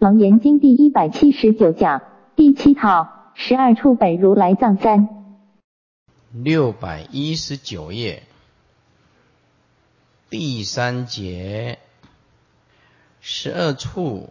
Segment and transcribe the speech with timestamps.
[0.00, 2.00] 楞严经第一百七十九讲
[2.34, 5.10] 第七套十二处本如来藏三
[6.32, 8.22] 六百一十九页
[10.30, 11.78] 第三节
[13.20, 14.30] 十二处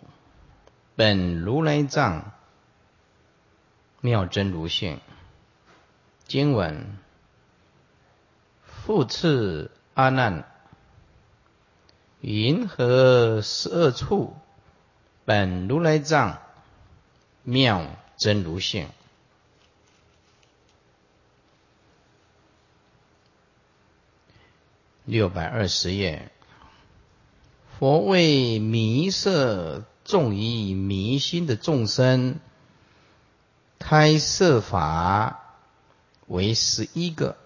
[0.95, 2.31] 本如来藏
[4.01, 4.99] 妙真如性
[6.25, 6.97] 经文
[8.63, 10.45] 复次阿难。
[12.21, 14.33] 云何十二处
[15.29, 16.39] 本如来藏
[17.43, 17.85] 妙
[18.17, 18.87] 真如性？
[25.05, 26.31] 六百二十页，
[27.77, 32.39] 佛为迷色重于迷心的众生，
[33.77, 35.59] 开设法
[36.25, 37.37] 为十一个，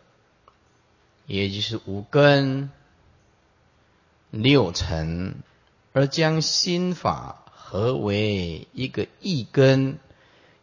[1.25, 2.71] 也就是五根。
[4.29, 5.35] 六尘，
[5.91, 7.42] 而将心法
[7.73, 9.97] 合为一个一根，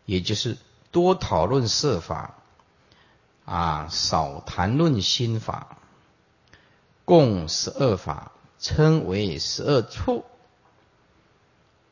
[0.05, 0.57] 也就是
[0.93, 2.37] 多讨论色法，
[3.45, 5.79] 啊，少谈论心法，
[7.05, 8.31] 共十二法，
[8.61, 10.25] 称为十二处。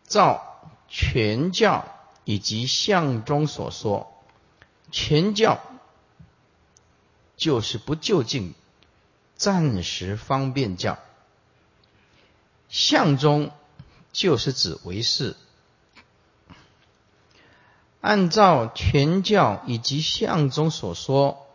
[0.07, 1.85] 照全教
[2.23, 4.13] 以及相中所说，
[4.93, 5.59] 全教
[7.37, 8.55] 就是不就近，
[9.35, 10.97] 暂时方便教。
[12.69, 13.51] 相中
[14.13, 15.37] 就是指为是，
[18.01, 21.47] 按照全教以及相中所说，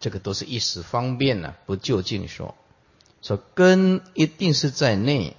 [0.00, 2.54] 这个都是一时方便呢，不就近说。
[3.22, 5.36] 说根一定是在内，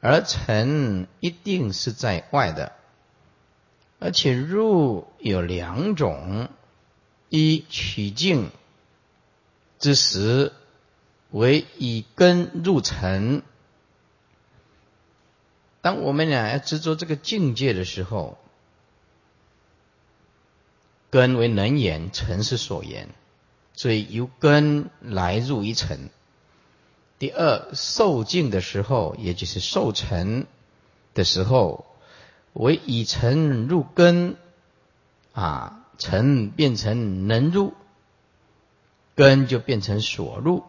[0.00, 2.72] 而尘一定是在外的，
[3.98, 6.48] 而且入有两种：
[7.28, 8.50] 一取境
[9.78, 10.52] 之时。
[11.32, 13.42] 为以根入尘。
[15.86, 18.38] 当我们俩要执着这个境界的时候，
[21.10, 23.10] 根为能言，尘是所言，
[23.72, 26.10] 所以由根来入一尘。
[27.20, 30.48] 第二受境的时候，也就是受尘
[31.14, 31.86] 的时候，
[32.52, 34.34] 为以尘入根，
[35.34, 37.74] 啊，尘变成能入，
[39.14, 40.64] 根就变成所入。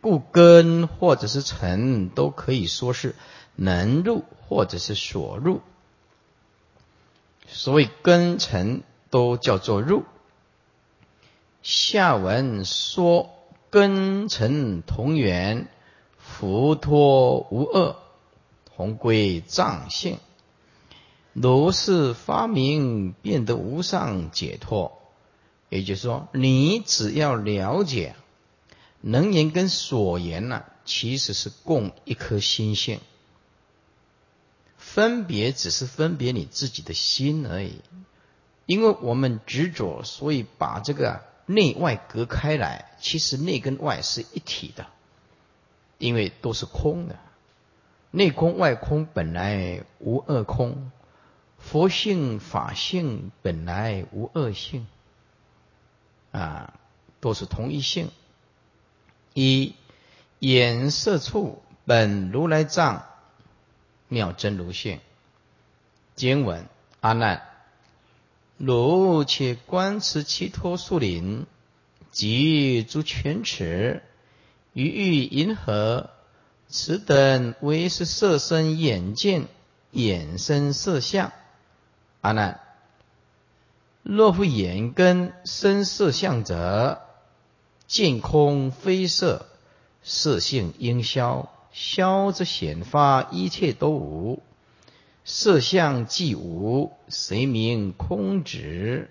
[0.00, 3.14] 故根或者是尘都可以说是
[3.60, 5.62] 能入或者是所入，
[7.48, 10.04] 所以根尘都叫做入。
[11.60, 13.30] 下文说
[13.68, 15.66] 根尘同源，
[16.18, 17.96] 佛陀无二，
[18.76, 20.18] 同归藏性。
[21.32, 25.00] 如是发明，变得无上解脱。
[25.68, 28.14] 也就是说，你只要了解。
[29.00, 33.00] 能言跟所言呢，其实是共一颗心性，
[34.98, 37.82] 分别只是分别你自己的心而已。
[38.66, 42.90] 因为我们执着，所以把这个内外隔开来。
[42.98, 44.88] 其实内跟外是一体的，
[45.98, 47.14] 因为都是空的。
[48.10, 50.90] 内空外空本来无二空，
[51.60, 54.88] 佛性法性本来无二性，
[56.32, 56.74] 啊，
[57.20, 58.10] 都是同一性。
[59.32, 59.76] 一
[60.40, 63.04] 眼色处本如来藏
[64.08, 65.00] 妙真如性
[66.14, 66.66] 经文
[67.00, 67.42] 阿难，
[68.56, 71.46] 如且观此其托树林
[72.10, 74.02] 及诸泉池，
[74.72, 76.10] 于欲银河，
[76.68, 79.46] 此等为是色身眼见
[79.92, 81.32] 眼身色相。
[82.20, 82.60] 阿难，
[84.02, 87.02] 若复眼根生色相者。
[87.86, 89.46] 见空非色，
[90.02, 91.50] 色性应消，
[91.80, 94.42] 消则显发，一切都无。
[95.24, 99.08] 色相即无，谁名空执？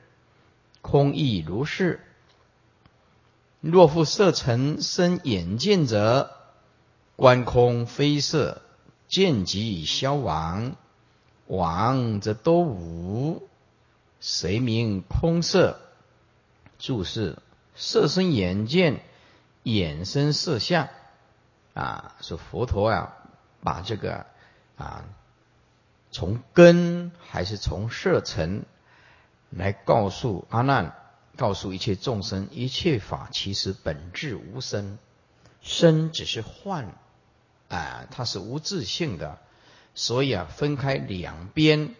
[0.82, 2.02] 空亦如是。
[3.62, 6.36] 若复色尘生眼见者，
[7.16, 8.62] 观空非色，
[9.08, 10.76] 见即消亡，
[11.48, 13.48] 亡则都无。
[14.20, 15.80] 谁名空色？
[16.78, 17.38] 注释。
[17.78, 19.00] 色身眼见，
[19.64, 20.90] 眼生色相，
[21.78, 23.14] 啊，说佛陀啊，
[23.62, 24.26] 把这个
[24.78, 25.06] 啊，
[26.10, 28.66] 从根还是从色尘
[29.52, 30.96] 来告诉阿难，
[31.36, 34.98] 告诉一切众生，一切法其实本质无生，
[35.62, 36.96] 生只是幻，
[37.70, 39.38] 啊，它是无自性的，
[39.94, 41.94] 所以啊，分开两边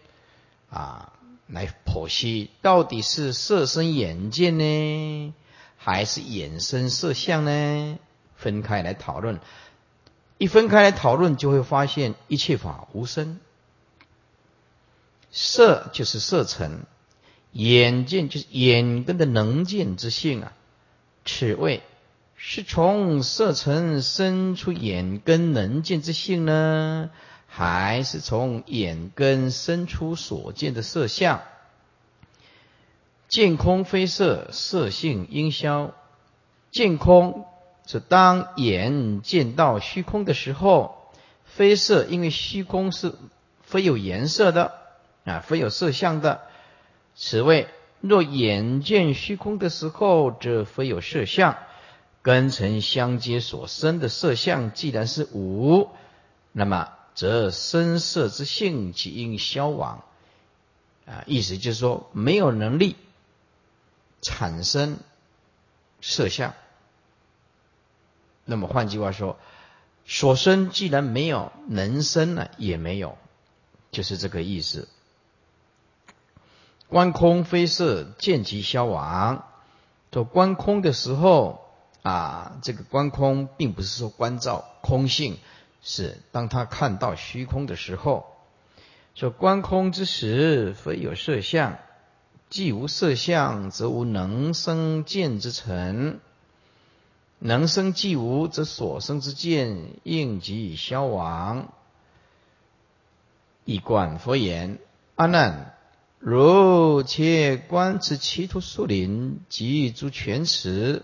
[0.70, 1.12] 啊
[1.46, 5.34] 来剖析，到底是色身眼见呢？
[5.76, 7.98] 还是眼身色相呢？
[8.34, 9.40] 分开来讨论，
[10.38, 13.40] 一分开来讨论，就会发现一切法无生，
[15.30, 16.86] 色就是色尘，
[17.52, 20.52] 眼见就是眼根的能见之性啊。
[21.24, 21.82] 此谓
[22.36, 27.10] 是从色尘生出眼根能见之性呢，
[27.48, 31.42] 还是从眼根生出所见的色相？
[33.26, 35.92] 见空非色，色性应消。
[36.70, 37.46] 见空
[37.88, 41.10] 是当眼见到虚空的时候，
[41.44, 43.14] 非色，因为虚空是
[43.62, 44.74] 非有颜色的
[45.24, 46.42] 啊，非有色相的。
[47.16, 47.66] 此谓
[48.00, 51.56] 若眼见虚空的时候，则非有色相。
[52.20, 55.88] 根尘相接所生的色相，既然是无，
[56.52, 60.04] 那么则生色之性即应消亡
[61.06, 61.24] 啊。
[61.26, 62.96] 意思就是说，没有能力。
[64.20, 64.98] 产生
[66.02, 66.52] 色相，
[68.50, 69.38] 那么换句话说，
[70.06, 73.18] 所生既然没有，能生呢也没有，
[73.90, 74.88] 就是这个意思。
[76.88, 79.44] 观空非色，见即消亡。
[80.10, 81.60] 做观空的时候
[82.02, 85.36] 啊，这个观空并不是说观照空性，
[85.82, 88.24] 是当他看到虚空的时候，
[89.14, 91.76] 说观空之时，非有色相。
[92.48, 96.20] 既无色相，则无能生见之成；
[97.38, 101.72] 能生既无，则所生之见应即消亡。
[103.64, 104.78] 一观佛言：
[105.14, 105.74] 阿难，
[106.18, 111.02] 如切观此其图树林及诸泉池，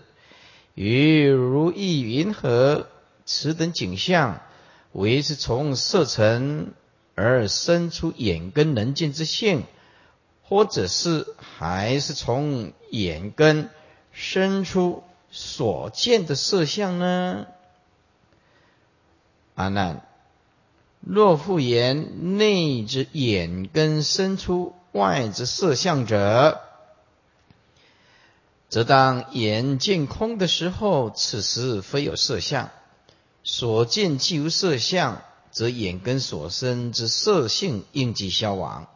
[0.73, 2.87] 与如意云河，
[3.25, 4.41] 此等景象，
[4.91, 6.73] 唯是从色尘
[7.15, 9.63] 而生出眼根能见之性。
[10.47, 13.71] 或者是还是从眼根
[14.11, 15.01] 生出
[15.37, 17.47] 所见的色相呢？
[19.55, 20.07] 阿难，
[21.01, 26.61] 若复言内之眼根生出外之色相者，
[28.69, 32.69] 则当眼见空的时候，此时非有色相，
[33.43, 35.21] 所见既无色相，
[35.51, 38.87] 则眼根所生之色性应即消亡。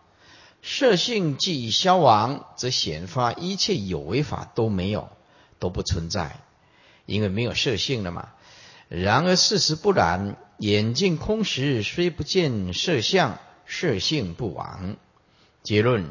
[0.61, 5.09] 色性既已消亡，则显发一切有为法都没有，
[5.59, 6.39] 都不存在，
[7.05, 8.29] 因为没有色性了嘛。
[8.87, 14.97] 然而事实不然，眼见空时虽不见色相，色性不亡。
[15.61, 16.09] 结论：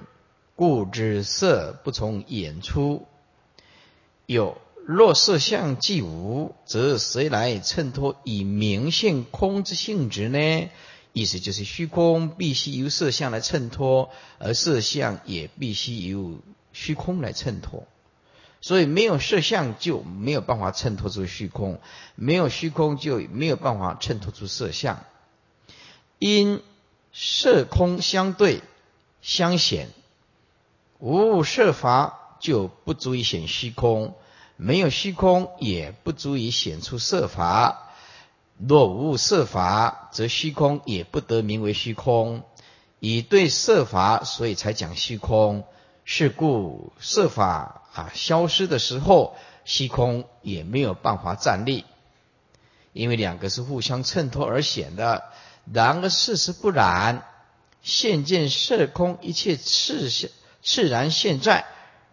[0.54, 3.06] 故知色不从眼出。
[4.26, 10.70] 有若色相既无，则谁来衬托以明现空之性质呢？
[11.12, 16.38] 意思就是虚空必须由色相来衬托，而色相也必须由
[16.72, 17.86] 虚空来衬托。
[18.60, 21.80] 所以没有色相就没有办法衬托出虚空，
[22.16, 25.04] 没有虚空就没有办法衬托出色相。
[26.18, 26.62] 因
[27.12, 28.62] 色空相对
[29.22, 29.88] 相显，
[30.98, 34.14] 无物色法就不足以显虚空，
[34.56, 37.92] 没有虚空也不足以显出色法。
[38.58, 42.42] 若无物色法，则虚空也不得名为虚空。
[42.98, 45.64] 以对色法，所以才讲虚空。
[46.10, 51.84] 是故色法啊消失的时候，虚空也没有办法站立，
[52.92, 55.24] 因为两个是互相衬托而显的。
[55.72, 57.26] 然而事实不然，
[57.82, 60.30] 现见色空，一切次现
[60.62, 61.66] 次然现在。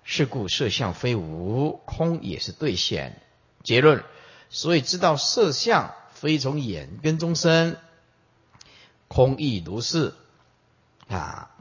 [0.08, 3.20] 是故色相非无，空也是对显。
[3.64, 4.04] 结论，
[4.52, 5.96] 所以知道色相。
[6.14, 7.76] 非从眼根中生，
[9.08, 10.14] 空亦如是
[11.08, 11.55] 啊。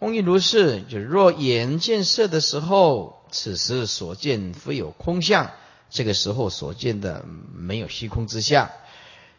[0.00, 5.50] 空亦如是，就若眼见色的时候，此时所见非有空相，
[5.90, 8.70] 这个时候所见的没有虚空之相。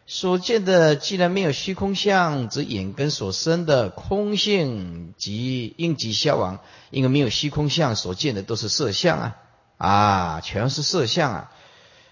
[0.06, 9.36] 所见的既然没有虚空相，则眼根所生的空性即应即消亡，因为没有虚空相，所见的都是色相啊
[9.78, 11.50] 啊，全是色相啊。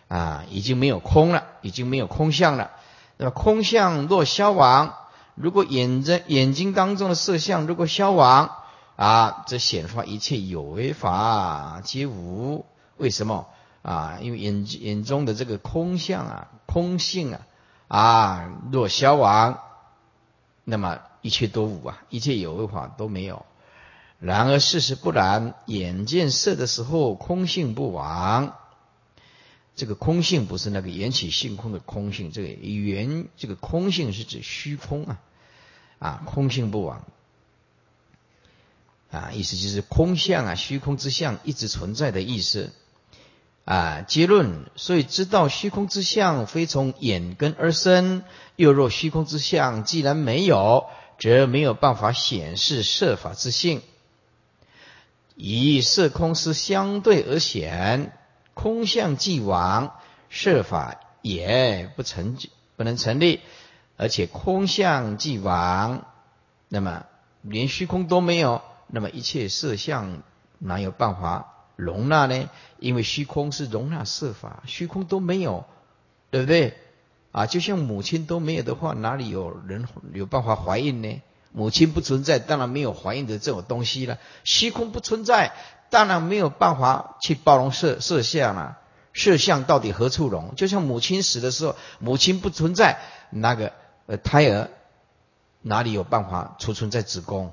[0.08, 2.72] 啊，已经没有空了，已经没有空相了。
[3.16, 4.96] 那么空相若消亡，
[5.40, 8.50] 如果眼睛眼睛当中的色相如果消亡
[8.96, 12.66] 啊，则显发一切有为法皆无。
[12.98, 13.46] 为什么
[13.82, 14.18] 啊？
[14.20, 17.40] 因为眼眼中的这个空相啊，空性啊
[17.88, 19.60] 啊，若消亡，
[20.64, 23.46] 那么一切都无啊，一切有为法都没有。
[24.18, 28.54] 然而事实不然，眼见色的时候，空性不亡。
[29.76, 35.18] 这个空性不是那个缘起性空的空性，这个缘这个空性是指虚空啊，
[36.00, 37.04] 啊，空性不亡
[39.12, 42.72] 啊，意思就是空相啊，虚空之相一直存在的意思
[43.64, 44.00] 啊。
[44.00, 48.24] 结论，所以知道虚空之相非从眼根而生，
[48.56, 50.86] 又若虚空之相既然没有，
[51.18, 53.82] 则没有办法显示设法之性。
[55.36, 58.12] 以色空是相对而显，
[58.54, 59.94] 空相既亡，
[60.28, 62.38] 设法也不成
[62.76, 63.40] 不能成立。
[64.00, 66.06] 而且空相既亡，
[66.70, 67.04] 那么
[67.42, 70.22] 连虚空都没有，那么一切色相
[70.58, 72.48] 哪有办法容纳呢？
[72.78, 75.66] 因为虚空是容纳色法，虚空都没有，
[76.30, 76.78] 对不对？
[77.30, 81.20] 啊，就像母亲都没有的话，哪里有人有办法怀孕呢？
[81.52, 84.16] 母亲不存在，当然没有怀孕的这种东西了。
[84.44, 85.52] 虚空不存在，
[85.90, 88.78] 当然没有办法去包容色色相了。
[89.12, 90.54] 色相到底何处容？
[90.56, 93.74] 就像母亲死的时候，母亲不存在，那个
[94.10, 94.68] 呃胎儿
[95.62, 97.52] 哪里有办法储存在子宫？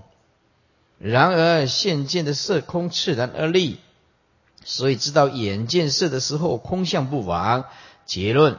[0.97, 3.79] 然而现见的色空自然而立，
[4.63, 7.65] 所以知道眼见色的时候，空相不亡。
[8.07, 8.57] 结论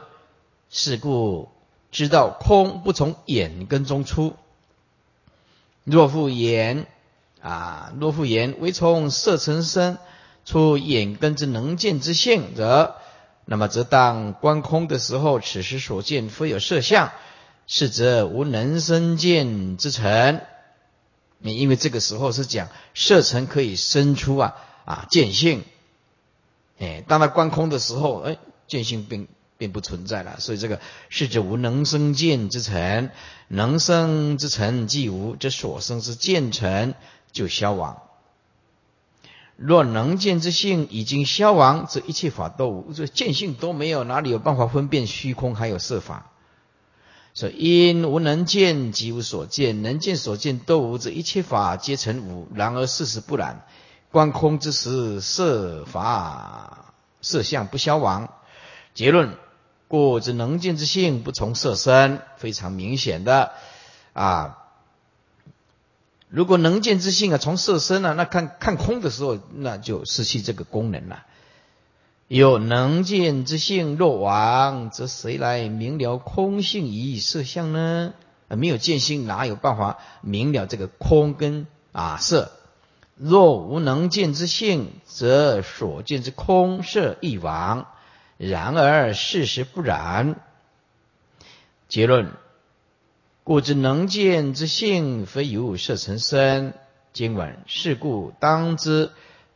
[0.69, 1.49] 是故
[1.91, 4.33] 知道空不从眼根中出。
[5.83, 6.85] 若复言
[7.41, 9.97] 啊，若复言为从色成身
[10.45, 12.95] 出眼根之能见之性者，
[13.43, 17.11] 那么则当观空的时候，此时所见非有色相，
[17.69, 20.41] 是则无能生见之成。
[21.37, 25.63] 你因为这个时候是讲色尘可以生出啊啊见性，
[26.79, 29.29] 哎，当他观空的时候，哎，见性并。
[29.59, 33.11] 并不存在了，所以这个是指无能生见之尘，
[33.49, 36.95] 能生之尘既无，这所生之见尘
[37.33, 38.01] 就消亡。
[39.57, 46.28] 若能见之性已经消亡，则一切法都无，这见性都没有，哪里有办法分辨虚空还有色法？
[47.33, 52.47] 所以因无能见，即无所见；能见所见都无，这一切法皆成无。
[52.53, 53.65] 然而事实不然，
[54.11, 58.33] 观空之时，色法色相不消亡。
[58.93, 59.35] 结论。
[59.91, 63.53] 故之能见之性不从色身，非常明显的
[64.13, 64.59] 啊。
[66.27, 71.25] 如果能见之性啊从色身啊，那看看空的时候，那就失去这个功能了。
[72.29, 78.13] 有能见之性若亡，则谁来明了空性以色相呢？
[78.49, 82.51] 没有见性，哪有办法明了这个空跟啊色？
[83.15, 87.87] 若无能见之性，则所见之空色亦亡。
[88.37, 90.39] 然而事实不然。
[91.87, 92.31] 结论：
[93.43, 96.75] 故知能见之性，非有色成身。
[97.11, 99.09] 今晚是故当知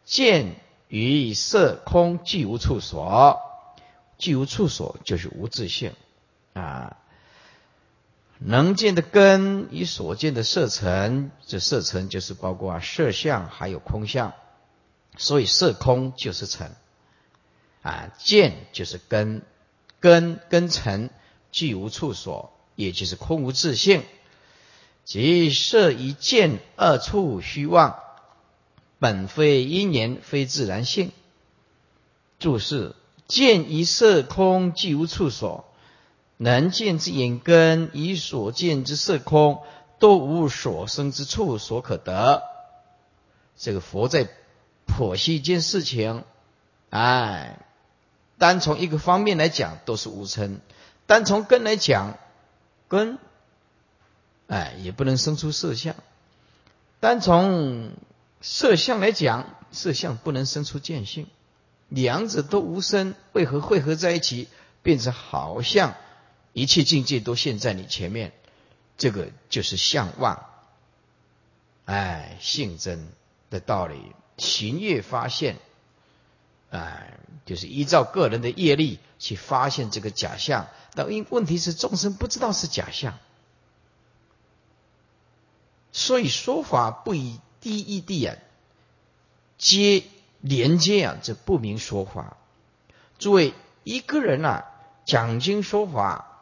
[0.05, 0.55] 见
[0.93, 3.41] 与色空俱无处所，
[4.19, 5.93] 俱无处所就是无自性
[6.53, 6.97] 啊。
[8.37, 14.33] 能见的根与所见的色尘，这色尘就是包括色相还有空相，
[15.17, 16.71] 所以色空就是尘。
[17.81, 19.41] 啊，见就是根，
[19.99, 21.09] 根根尘
[21.51, 24.03] 具无处所，也就是空无自性，
[25.05, 27.97] 即色一见二处虚妄，
[29.03, 31.11] 本非因缘，非自然性。
[32.39, 32.95] 注释：
[33.27, 35.65] 见一色空即无处所，
[36.37, 39.61] 能见之眼根以所见之色空，
[39.99, 42.43] 都无所生之处所可得。
[43.57, 44.29] 这个佛在
[44.87, 46.23] 剖析一件事情，
[46.89, 47.59] 哎。
[48.37, 50.61] 单从一个方面来讲都是无称，
[51.07, 52.17] 单从根来讲，
[52.87, 53.17] 根，
[54.47, 55.93] 哎，也不能生出色相；
[57.01, 57.91] 单从
[58.43, 61.27] 色相来讲，色相不能生出见性。
[61.87, 64.49] 两者都无生，为何汇合在一起，
[64.81, 65.95] 变成好像
[66.51, 68.33] 一切境界都现在你前面？
[68.97, 70.45] 这个就是相望，
[71.85, 73.07] 哎，性真
[73.49, 75.57] 的道理，行业发现。
[76.69, 83.19] 哎，就是依照个人的业力去发现这个假象，但因问题是众生不知道是假象，
[85.91, 88.35] 所以说法不以第一地啊
[89.57, 90.03] 接
[90.41, 92.35] 连接啊，这不明说法。
[93.17, 93.53] 诸位
[93.85, 94.65] 一个人啊
[95.05, 96.41] 讲经说法，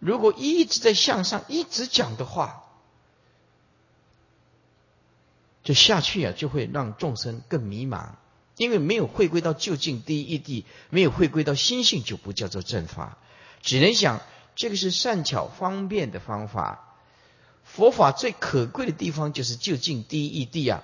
[0.00, 2.64] 如果一直在向上一直讲的话，
[5.62, 8.08] 就下去啊，就会让众生更迷茫。
[8.56, 13.18] 因为没有回归到就近第一地，没有回归到心性，就不叫做正法。
[13.62, 14.20] 只能想
[14.56, 16.83] 这个是善巧方便的方法。
[17.64, 20.82] 佛法最可贵的地方就是就近第一地啊！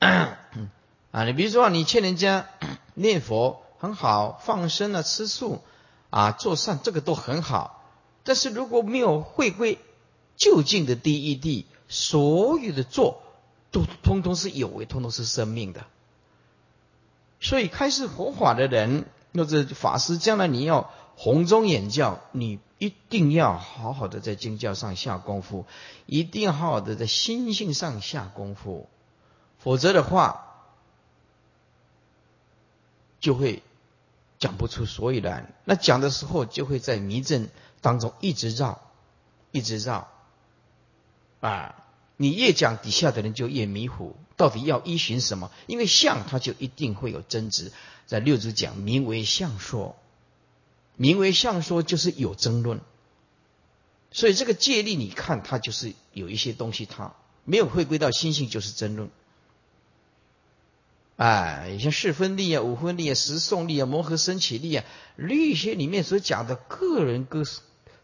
[0.00, 2.46] 啊，你比如说你劝人家
[2.94, 5.62] 念佛很好，放生啊，吃素
[6.10, 7.84] 啊，做善，这个都很好。
[8.24, 9.78] 但是如果没有回归
[10.36, 13.22] 就近的第一地，所有的做
[13.70, 15.84] 都通通是有为，通通是生命的。
[17.40, 25.66] 所以开示佛法的人，或者法师，将来你要弘宗演教，你一定要好好的在经教上下功夫，
[26.06, 28.88] 一定要好好的在心性上下功夫，
[29.60, 30.64] 否则的话，
[33.20, 33.62] 就会
[34.40, 35.54] 讲不出所以然。
[35.64, 38.80] 那讲的时候，就会在迷阵当中一直绕，
[39.52, 40.08] 一直绕，
[41.40, 41.76] 啊。
[42.16, 45.52] 你越讲，底下的人就越迷糊，到底要依循什么？
[45.68, 47.72] 因为相，它就一定会有争执。
[48.06, 49.94] 在六祖讲，名为相说，
[50.96, 52.80] 名为相说就是有争论。
[54.10, 59.10] 所以这个戒律，你看它就是有一些东西，它没有回归到心性，就是争论。
[61.16, 64.84] 哎，像四分力啊、五分力啊、十送力啊、摩诃升起力啊，
[65.16, 67.42] 律学里面所讲的个人各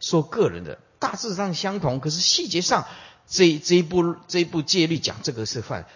[0.00, 2.87] 说个人的，大致上相同，可是细节上。
[3.30, 5.87] 这这一部这一部戒律讲这个是犯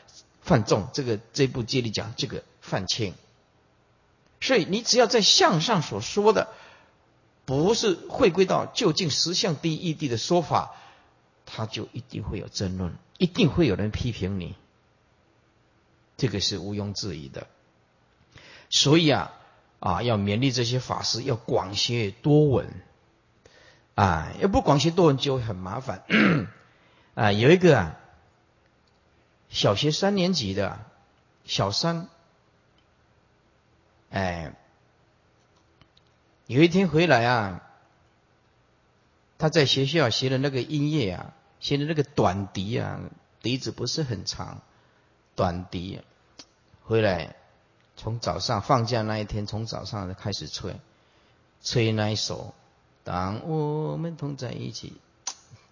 [0.43, 3.15] 犯重，这个这一部戒律讲这个犯轻，
[4.43, 6.49] 所以你只要在相上所说的，
[7.45, 10.75] 不是回归到究竟实相第一义谛的说法，
[11.45, 14.55] 他就一定会有争论，一定会有人批评你，
[16.17, 17.47] 这个是毋庸置疑的。
[18.71, 19.33] 所以啊
[19.81, 22.71] 啊，要勉励这些法师要广学多闻，
[23.97, 26.05] 啊，要不广学多闻就会很麻烦。
[27.15, 27.99] 啊，有一个啊，
[29.51, 30.79] 小学三年级的
[31.45, 32.09] 小三，
[34.09, 34.55] 哎，
[36.53, 37.63] 有一天回来啊，
[39.39, 43.01] 他在学校学的那个音乐啊，学的那个短笛啊，
[43.41, 44.61] 笛子不是很长，
[45.35, 46.03] 短笛，
[46.85, 47.37] 回来
[47.97, 50.79] 从早上放假那一天，从早上就开始吹，
[51.63, 52.53] 吹那一首，
[53.03, 54.93] 当我们同在一起，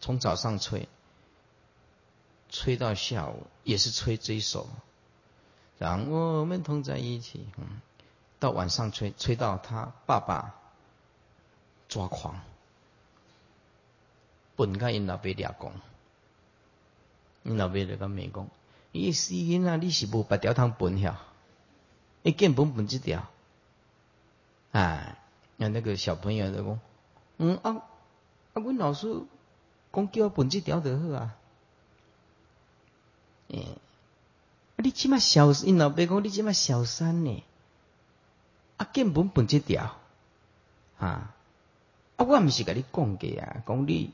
[0.01, 0.89] 从早上吹。
[2.49, 4.67] 吹到下午也是吹这一首，
[5.79, 7.47] 让我们同在一起。
[7.59, 7.81] 嗯，
[8.39, 10.57] 到晚上吹，吹到他爸爸
[11.91, 12.41] 抓狂，
[14.55, 15.73] 本该因老爸俩讲，
[17.43, 18.49] 因老爸就讲没讲，
[18.93, 21.17] 伊死因啊，你是无把条汤本晓，
[22.23, 23.27] 一根本本这条，
[24.71, 25.19] 哎，
[25.57, 26.81] 那那个小朋友就讲，
[27.39, 27.83] 嗯啊
[28.55, 29.23] 啊，阮老师
[29.93, 31.37] 讲叫我本这条就好啊。
[33.49, 33.67] 诶，
[34.77, 37.43] 你即码小，因老爸讲你即码小三呢？
[38.77, 39.97] 啊，根本本这条，
[41.01, 41.35] 啊，
[42.21, 44.13] 啊，我毋是甲你讲过啊，讲你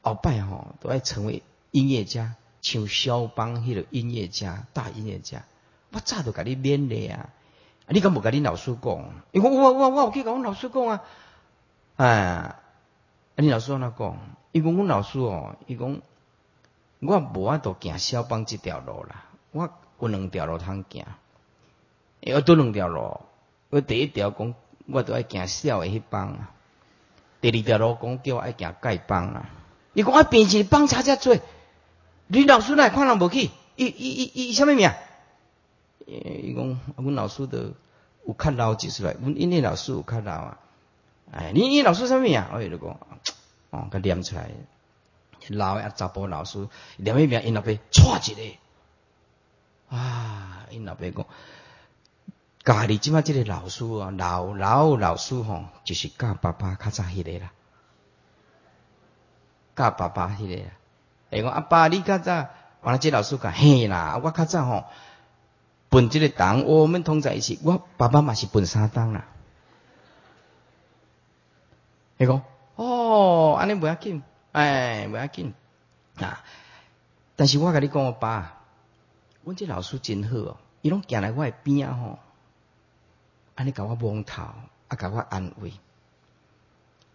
[0.00, 5.44] 后摆吼都爱成为音乐家，像肖邦迄个音乐家，大音乐家，
[5.92, 7.28] 我早都甲你勉励啊，
[7.84, 9.04] 啊，你敢无甲你老师讲？
[9.32, 11.02] 伊讲我我我有去甲阮老师讲啊，
[11.96, 12.60] 哎，啊，
[13.36, 14.18] 你老师安怎讲？
[14.52, 16.00] 伊讲阮老师哦，伊讲。
[17.00, 21.04] 我无法度行肖邦这条路啦，我有两条路通行，
[22.20, 23.20] 有多两条路。
[23.68, 24.54] 我第一条讲，
[24.86, 26.53] 我都爱行小的迄帮啊；
[27.50, 29.50] 第二条路讲，叫我爱行丐帮啊。
[29.92, 31.36] 伊讲我平时帮差遮多，
[32.28, 33.50] 你老师来看人无去？
[33.76, 34.90] 伊伊伊伊什么名？
[36.06, 37.58] 伊讲，阮老师都
[38.26, 40.58] 有较老几出来，阮音乐老师有较老啊。
[41.32, 42.42] 哎，你你老师什么名？
[42.50, 42.98] 我就讲，
[43.68, 44.50] 哦，甲念出来。
[45.48, 48.34] 老啊，查甫老师，念一名因老爸错一
[49.90, 51.26] 个，啊，因老爸讲，
[52.64, 57.52] 家里即马即个老师啊，老老老师吼，就是教爸爸较早迄个啦，
[59.76, 60.70] 教爸爸迄个啦，
[61.30, 62.48] 哎，讲阿爸你较早，
[62.80, 64.84] 完了这老师讲，嘿啦，我较早吼，
[65.90, 69.26] 分即个档，我们同在一起，我爸爸嘛是分三档啦，
[72.16, 72.42] 伊讲，
[72.76, 74.22] 哦，安尼袂要紧。
[74.52, 75.52] 哎，袂要紧
[76.20, 76.44] 啊！
[77.34, 78.60] 但是我甲你讲，我爸，
[79.42, 82.18] 阮这老师真好哦，伊拢行来我诶边啊吼，
[83.54, 84.42] 安尼甲我摸头，
[84.88, 85.72] 啊甲我安慰。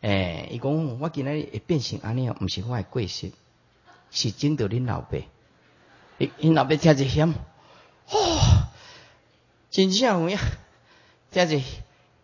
[0.01, 3.31] 哎，伊讲我今仔日会变成安尼哦，毋是我的过失，
[4.11, 5.17] 是整到恁老爸。
[6.17, 8.39] 因因老爸听一险，哦，
[9.69, 10.37] 真正有影，
[11.31, 11.63] 听一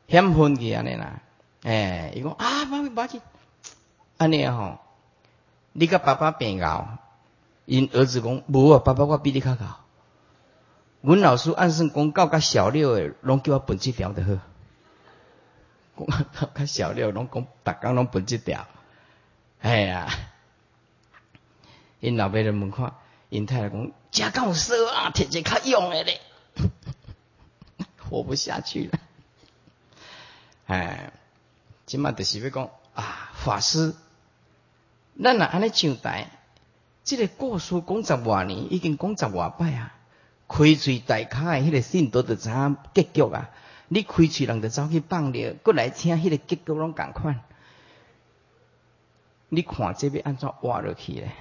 [0.08, 1.22] 险分去安尼啦。
[1.64, 3.22] 哎，伊讲啊，妈咪把紧，
[4.18, 4.80] 安尼吼。
[5.78, 7.00] 你甲爸爸变熬，
[7.66, 9.85] 因儿子讲无啊，爸爸我比你较熬。
[11.06, 14.40] 阮老师按算讲教甲小六诶，拢叫我分这条的好。
[16.34, 18.66] 讲较小六拢讲，逐工拢分这条。
[19.62, 20.10] 哎呀，
[22.00, 22.96] 因老爸就问看，
[23.30, 26.22] 因太太讲，真够说啊，摕一较用诶咧，
[28.10, 29.00] 活不下去了。
[30.66, 31.14] 哎，
[31.86, 33.94] 即码就是要讲啊，法师。
[35.22, 36.32] 咱若安尼上台，
[37.04, 39.92] 即个故事讲十外年，已经讲十外摆啊。
[40.48, 43.50] 开喙大卡诶，迄个信徒就知影结局啊。
[43.88, 47.42] 你开喙人就走去放尿，过来听迄个结局拢共款。
[49.50, 51.32] 你看这边按照挖落去嘞，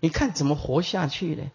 [0.00, 1.50] 你看怎么活下去咧？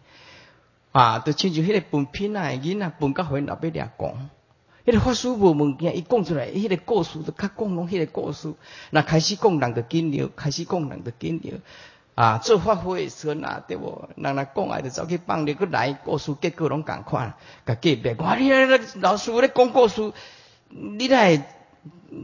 [0.92, 4.30] 啊，就亲像迄个本品啊，囡仔本甲回老爸俩讲，
[4.86, 8.54] 迄个法师无物件，伊讲出来，迄个故事就较讲拢迄个故事。
[8.90, 11.52] 那开始讲人就紧张，开始讲人就紧张。
[12.14, 14.08] 啊，做发挥时阵啊，对无？
[14.16, 17.34] 人来讲啊，就走去放你，佮来故事，结果拢共款。
[17.66, 20.12] 甲隔壁，我你那老师咧讲故事，
[20.68, 21.36] 你来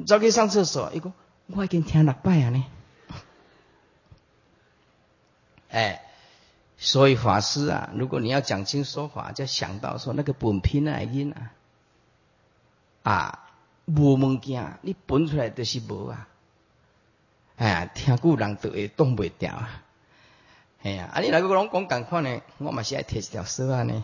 [0.06, 1.12] 走去上厕所，伊讲
[1.46, 2.64] 我已经听六摆啊呢。
[5.70, 6.02] 哎。
[6.82, 11.52] 所以法师啊，如果你要讲经说法，就想到说那个本品啊因啊，
[13.02, 13.50] 啊
[13.84, 16.26] 无物件，你本出来就是无啊，
[17.60, 19.82] 哎呀，听古人都会挡袂掉啊，
[20.82, 24.02] 哎呀，啊你那个拢讲共款呢，我嘛是爱摕一条绳啊呢，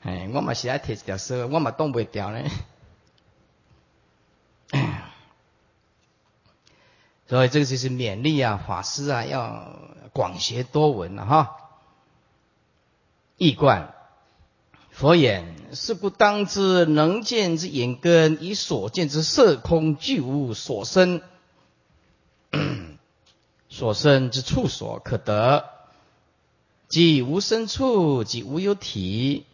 [0.00, 2.42] 哎，我嘛是爱摕一条绳，我嘛挡袂掉呢。
[7.28, 9.70] 所以这个就是勉励啊，法师啊，要
[10.14, 11.58] 广学多闻了哈。
[13.36, 13.92] 易观
[14.90, 21.22] 佛眼：是故当知能见之眼根，以所见之色空具无所生，
[23.70, 25.64] 所生之处所可得，
[26.88, 29.44] 即无生处，即无有体。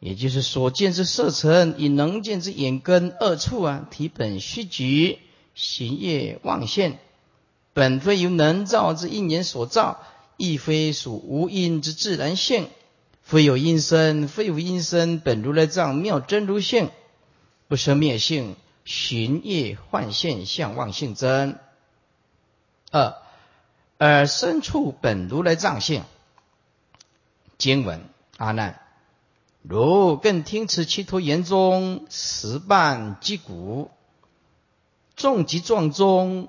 [0.00, 5.18] 也就是所见之色尘，以能见之眼根二处啊，体本虚局。
[5.54, 6.98] 行业妄现，
[7.74, 10.02] 本非由能造之因缘所造，
[10.36, 12.68] 亦非属无因之自然性。
[13.24, 16.90] 非有因生，非无因生，本如来藏妙真如性，
[17.68, 21.58] 不生灭性，寻业幻现相妄性真。
[22.90, 23.16] 二
[23.96, 26.04] 而身处本如来藏性。
[27.56, 28.04] 经文
[28.36, 28.78] 阿难，
[29.62, 33.90] 如更听此七陀言中十半击鼓。
[35.16, 36.48] 重及状中，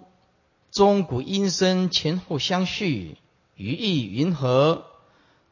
[0.71, 3.17] 钟鼓音声前后相续，
[3.55, 4.85] 语意云何？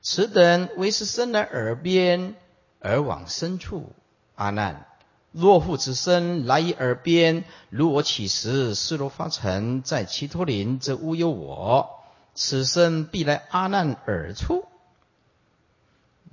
[0.04, 2.36] 此等为是生来耳边，
[2.80, 3.94] 而往深处。
[4.36, 4.86] 阿难，
[5.32, 11.90] 若复此生来于耳边，如我起时，斯罗发尘在其陀林，则无有我。
[12.36, 14.66] 此生必来阿难耳处。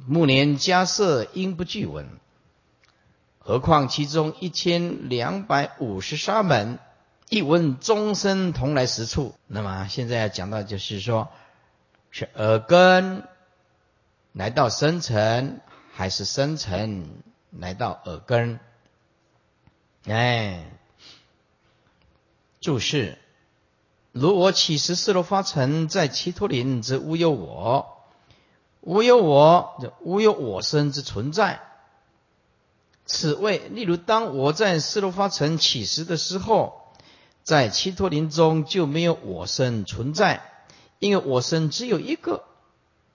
[0.06, 2.08] 暮年迦设应不具闻。
[3.38, 6.78] 何况其中一千两百五十沙门，
[7.28, 9.34] 一闻终身同来十处。
[9.46, 11.28] 那么现在要讲到，就是说，
[12.10, 13.22] 是耳根
[14.32, 15.60] 来到深层，
[15.92, 17.08] 还是深层
[17.50, 18.60] 来到耳根？
[20.06, 20.70] 哎，
[22.60, 23.18] 注释：
[24.12, 28.04] 如我起时四罗发尘在七陀林，则无有我，
[28.80, 31.60] 无有我，无有我身之存在。
[33.04, 36.92] 此谓，例如当我在斯罗发城起时的时候，
[37.42, 40.42] 在七陀林中就没有我身存在，
[41.00, 42.44] 因为我身只有一个，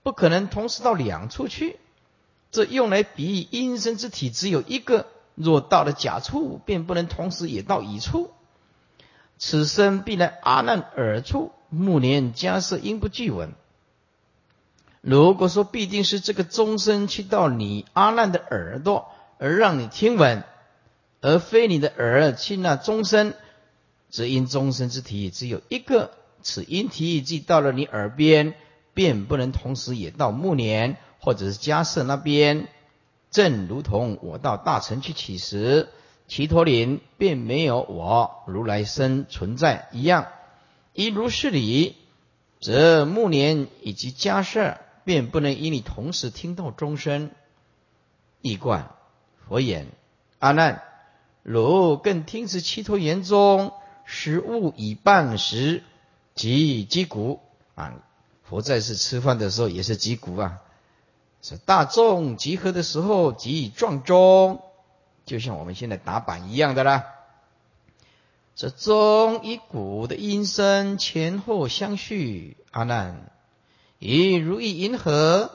[0.05, 1.77] 不可能同时到两处去。
[2.51, 8.29] 这用来比喻阴身之体只有一个，若到了甲处，便不能同时也到乙处。
[9.39, 13.53] 此身必来阿难耳处，暮年加设应不具闻。
[15.01, 19.09] 如果说必定是这个终身去到你阿难的耳朵。
[19.37, 20.43] 而让你听闻，
[21.19, 23.33] 而非你的耳听那终身，
[24.09, 28.53] 则因终身之体只有一个，此因体既到了你耳边，
[28.95, 32.67] 便不能同时也到暮年或者是迦舍那边。
[33.29, 35.89] 正如同我到大城去乞食，
[36.27, 40.27] 提陀林便没有我如来身存在一样。
[40.93, 41.97] 一如是理，
[42.61, 47.29] 则暮年以及迦舍便不能与你同时听到终身。
[48.41, 48.91] 一贯。
[49.47, 49.87] 佛言
[50.39, 50.81] ：“阿难，
[51.43, 53.73] 汝更听此七陀言中，
[54.05, 55.83] 食物已半时，
[56.33, 57.41] 即击鼓
[57.75, 57.93] 啊！
[58.49, 60.61] 佛在是吃饭的时候也是击鼓啊。
[61.41, 64.61] 是大众集合的时候即撞钟，
[65.25, 67.03] 就像我们现在打板一样的啦。
[68.55, 73.31] 这钟与鼓的音声前后相续，阿难，
[73.99, 75.51] 以如意银河。”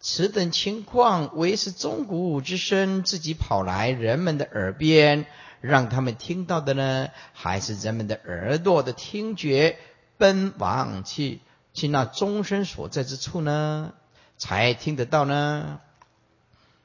[0.00, 5.26] 此等情况，为是钟鼓之声自己跑来人们的耳边，
[5.60, 7.08] 让他们听到的呢？
[7.32, 9.76] 还是人们的耳朵的听觉
[10.16, 11.40] 奔往去
[11.78, 13.94] 去那钟声所在之处呢？
[14.36, 15.80] 才听得到呢？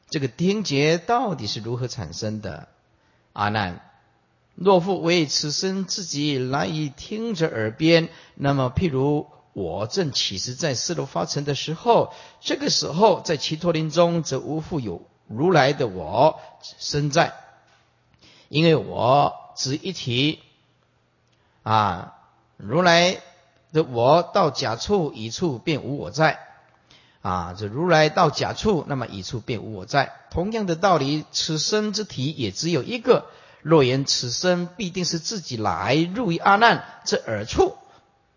[0.10, 2.68] 这个听觉到底是如何产生的？
[3.34, 3.82] 阿难，
[4.56, 9.28] 若复为此生自己难以听着耳边，那么譬如。
[9.56, 16.40] 我正起时在四楼发尘的时候，这个时候在齐陀林中，则无复有如来的我
[16.80, 17.36] 身在，
[18.50, 20.40] 因为我只一提
[21.62, 22.18] 啊，
[22.58, 23.22] 如来
[23.74, 26.40] 这我到假处，一处便无我在
[27.22, 27.56] 啊。
[27.58, 30.14] 这如来到假处，那么一处便无我在。
[30.30, 33.26] 同样的道理，此身之体也只有一个。
[33.64, 37.76] 若言此身必定是自己来入于阿难之耳处，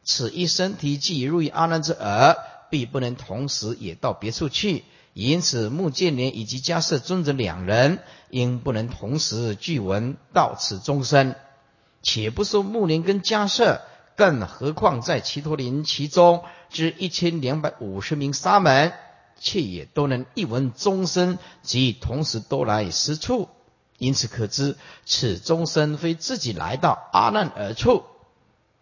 [0.04, 2.36] 此一身体既入于阿难之耳，
[2.70, 4.84] 必不能同时也到别处去。
[5.12, 7.98] 因此，目犍连以及迦摄尊者两人，
[8.30, 11.34] 应不能同时具闻到此终身。
[12.02, 13.80] 且不说目连跟迦摄，
[14.16, 18.92] 更何况在齐陀林其中之一千两百五十名沙门，
[19.38, 23.48] 却也都能一闻终身，即同时都来十处。
[23.98, 28.04] 因此可知，此终身非自己来到阿难而处。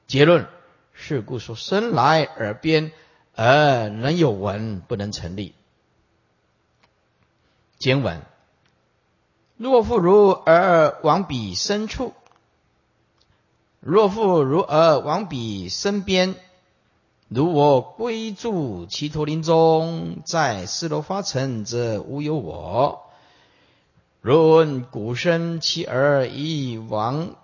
[0.07, 0.47] 结论
[0.93, 2.93] 是故说生来耳边，
[3.35, 5.55] 而能有闻，不能成立。
[7.79, 8.23] 经文：
[9.57, 12.13] 若复如而往彼深处，
[13.87, 16.37] 若复如而往彼身边，
[17.29, 23.03] 如我归住其陀林中，在四罗发尘，则无有我。
[24.23, 27.37] 若问古生其耳以往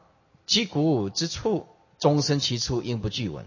[0.46, 1.66] 击鼓之处，
[1.98, 3.44] 终身其处应不具闻。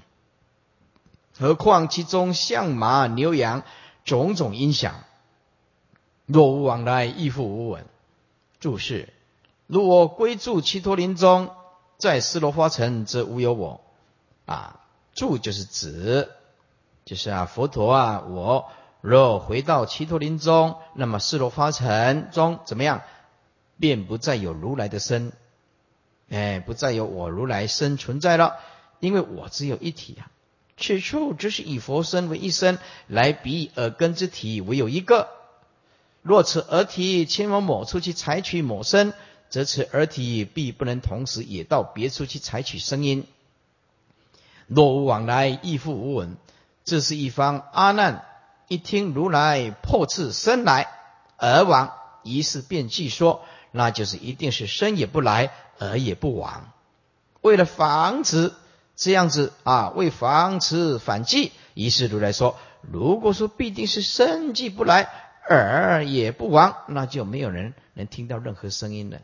[1.35, 3.63] 何况其中象马牛羊
[4.05, 4.93] 种种音响。
[6.27, 7.87] 若无往来，亦复无闻。
[8.59, 9.11] 注释：
[9.65, 11.49] 如我归住其陀林中，
[12.03, 13.79] 在斯罗花城，则无有我。
[14.45, 14.81] 啊，
[15.15, 16.27] 住就是指，
[17.05, 23.03] 就是啊，佛陀啊，我若回到其陀林中，那么斯罗花城中怎么样，
[23.79, 25.31] 便不再有如来的身，
[26.29, 28.57] 哎，不再有我如来身存在了，
[28.99, 30.27] 因为我只有一体啊。
[30.75, 35.29] 此处只是以佛身为一身，来比耳根之体唯有一个。
[36.21, 39.13] 若此耳体前往某处去采取某身，
[39.53, 43.27] 则此耳体必不能同时也到别处去采取声音。
[44.65, 46.37] 若无往来，亦复无闻。
[46.83, 48.25] 这是一方阿难
[48.67, 50.87] 一听如来破次身来
[51.37, 56.71] 而往，于是便记说，那就是一定是身也不来，耳也不往。
[57.41, 58.53] 为了防止
[58.95, 65.07] 这样子啊，为防止反击，于是如来说：如果说必定是生即不来。
[65.47, 69.19] 耳也不亡，那就没有人能听到任何声音了。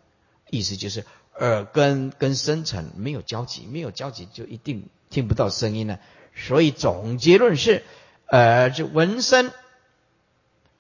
[0.50, 1.06] 意思就是
[1.40, 6.00] 耳根跟深层没有交集，没有交集就一定听不到声音了。
[6.36, 7.84] 所以总结论是：
[8.30, 9.52] 耳之闻声，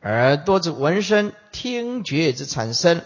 [0.02, 3.04] 耳朵之闻声，听觉之产生，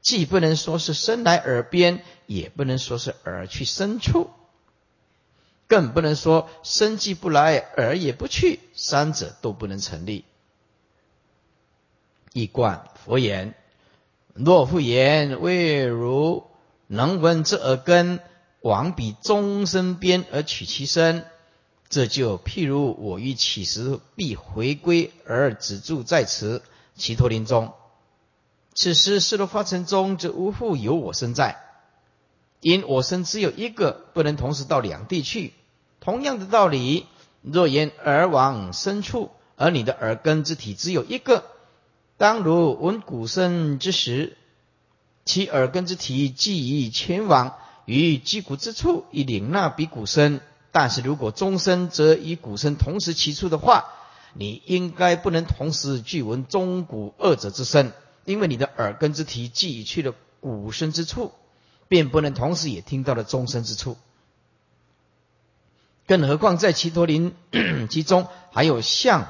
[0.00, 4.30] 既不能说是生来耳边，也不能说是耳去深处，
[5.66, 10.24] 更不能说生既不来，耳也不去，三者都不能成立。
[12.32, 13.54] 一贯佛言：
[14.38, 16.44] 若复言未如
[16.88, 18.20] 能闻之耳根，
[18.60, 21.24] 往彼终身边而取其身，
[21.88, 26.62] 这就譬如我欲起时必回归而止住在此
[26.94, 27.72] 其陀林中。
[28.74, 31.56] 此时世罗发尘中，则无复有我身在，
[32.60, 35.54] 因我身只有一个，不能同时到两地去。
[35.98, 37.06] 同样的道理，
[37.40, 41.44] 若言耳往深处，而你的耳根之体只有一个。
[42.18, 44.36] 当如闻鼓声之时，
[45.26, 50.40] 其耳根之体既已前往于击鼓之处，以领纳彼鼓声。
[50.72, 53.84] 但是如果钟声则以鼓声同时起处的话，
[54.32, 57.92] 你应该不能同时具闻钟鼓二者之声，
[58.24, 61.32] 因为你的耳根之体既已去了鼓声之处，
[61.88, 63.96] 便不能同时也听到了钟声之处。
[66.06, 67.34] 更何况在齐陀林
[67.90, 69.28] 其中还有像。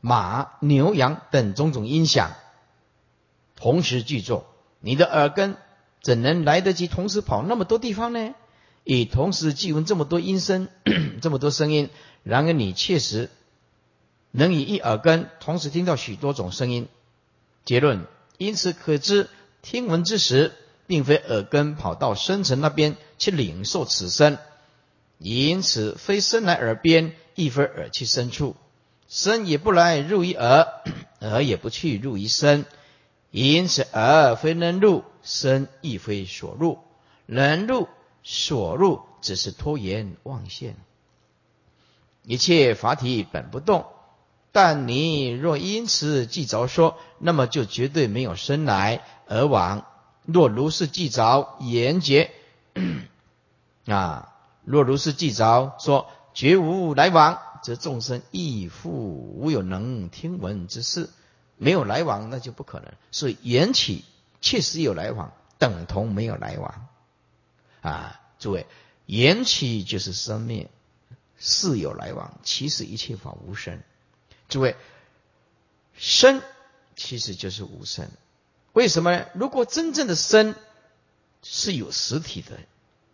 [0.00, 2.32] 马、牛、羊等种种音响
[3.56, 4.46] 同时具作，
[4.80, 5.56] 你的耳根
[6.02, 8.34] 怎能来得及同时跑那么多地方呢？
[8.82, 10.68] 以同时记闻这么多音声，
[11.20, 11.90] 这么多声音，
[12.22, 13.28] 然而你确实
[14.30, 16.88] 能以一耳根同时听到许多种声音。
[17.66, 18.06] 结论：
[18.38, 19.28] 因此可知，
[19.60, 20.52] 听闻之时，
[20.86, 24.38] 并非耳根跑到深层那边去领受此声，
[25.18, 28.56] 因此非生来耳边，亦非耳去深处。
[29.10, 30.68] 身也不来入于耳，
[31.18, 32.64] 耳也不去入于身，
[33.32, 36.78] 因此耳非能入，身亦非所入。
[37.26, 37.88] 能入
[38.22, 40.76] 所入，只是拖延妄现。
[42.22, 43.86] 一切法体本不动，
[44.52, 49.86] 但你若因此记着说，那么就绝对没有生来而往。
[50.24, 52.30] 若如是记着言结
[53.86, 57.40] 啊，若如是记着说，绝无来往。
[57.62, 61.10] 则众生亦复无有能听闻之事，
[61.56, 62.92] 没有来往，那就不可能。
[63.10, 64.04] 所以缘起
[64.40, 66.86] 确实有来往，等同没有来往。
[67.82, 68.66] 啊，诸位，
[69.06, 70.70] 缘起就是生灭，
[71.38, 73.80] 事有来往，其实一切法无生。
[74.48, 74.76] 诸位，
[75.94, 76.42] 生
[76.96, 78.10] 其实就是无生。
[78.72, 79.26] 为什么呢？
[79.34, 80.54] 如果真正的生
[81.42, 82.58] 是有实体的，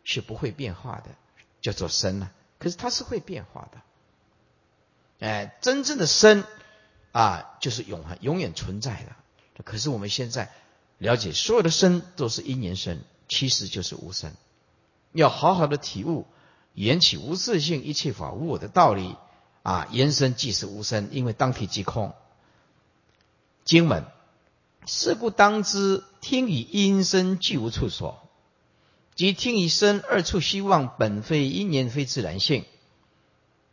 [0.05, 1.11] 是不会变化的，
[1.61, 2.31] 叫做生呢？
[2.59, 3.81] 可是它是会变化的。
[5.21, 6.45] 哎，真正的生
[7.13, 9.63] 啊，就是永恒、永远存在的。
[9.65, 10.51] 可是我们现在
[10.99, 14.33] 了解，所有的生都是因缘生，其实就是无生。
[15.13, 16.27] 要好好的体悟
[16.75, 19.17] 缘起无自性，一切法无我的道理
[19.63, 19.89] 啊！
[19.91, 22.15] 言生即是无生，因为当体即空。
[23.65, 24.05] 经文。
[24.89, 28.29] 是故当知，听以音声俱无处所，
[29.17, 32.65] 即听以声二处希望，本非因缘，非自然性，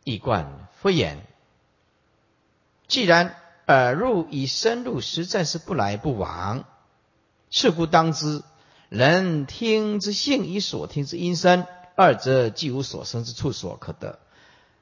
[0.02, 1.24] 一贯非言。
[2.86, 6.64] 既然耳入与身入实在是不来不往，
[7.50, 8.42] 是故当知，
[8.88, 11.66] 人听之性与所听之音声，
[11.96, 14.18] 二者既无所生之处所可得，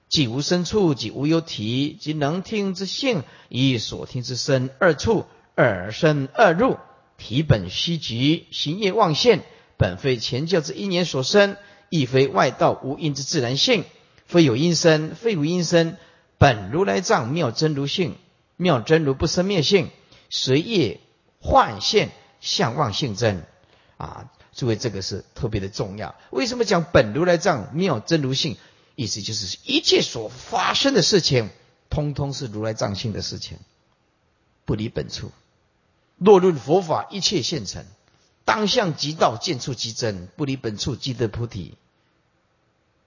[0.08, 5.26] 既无生处，即无有体，即能听之性与所听之声二处。
[5.54, 6.78] 耳生二入，
[7.18, 9.42] 体本虚极，行业妄现，
[9.76, 11.58] 本非前教之因缘所生，
[11.90, 13.84] 亦非外道无因之自然性，
[14.24, 15.98] 非有因生，非无因生，
[16.42, 18.16] 本如来藏妙真如性，
[18.56, 19.90] 妙真如不生灭性，
[20.28, 20.98] 随业
[21.38, 23.46] 幻现相妄性真。
[23.96, 26.16] 啊，诸位，这个是特别的重要。
[26.30, 28.56] 为什么讲本如来藏妙真如性？
[28.96, 31.48] 意思就是一切所发生的事情，
[31.88, 33.58] 通通是如来藏性的事情，
[34.64, 35.30] 不离本处。
[36.16, 37.84] 若论佛法，一切现成，
[38.44, 41.76] 当相即道，见处即真，不离本处即得菩提。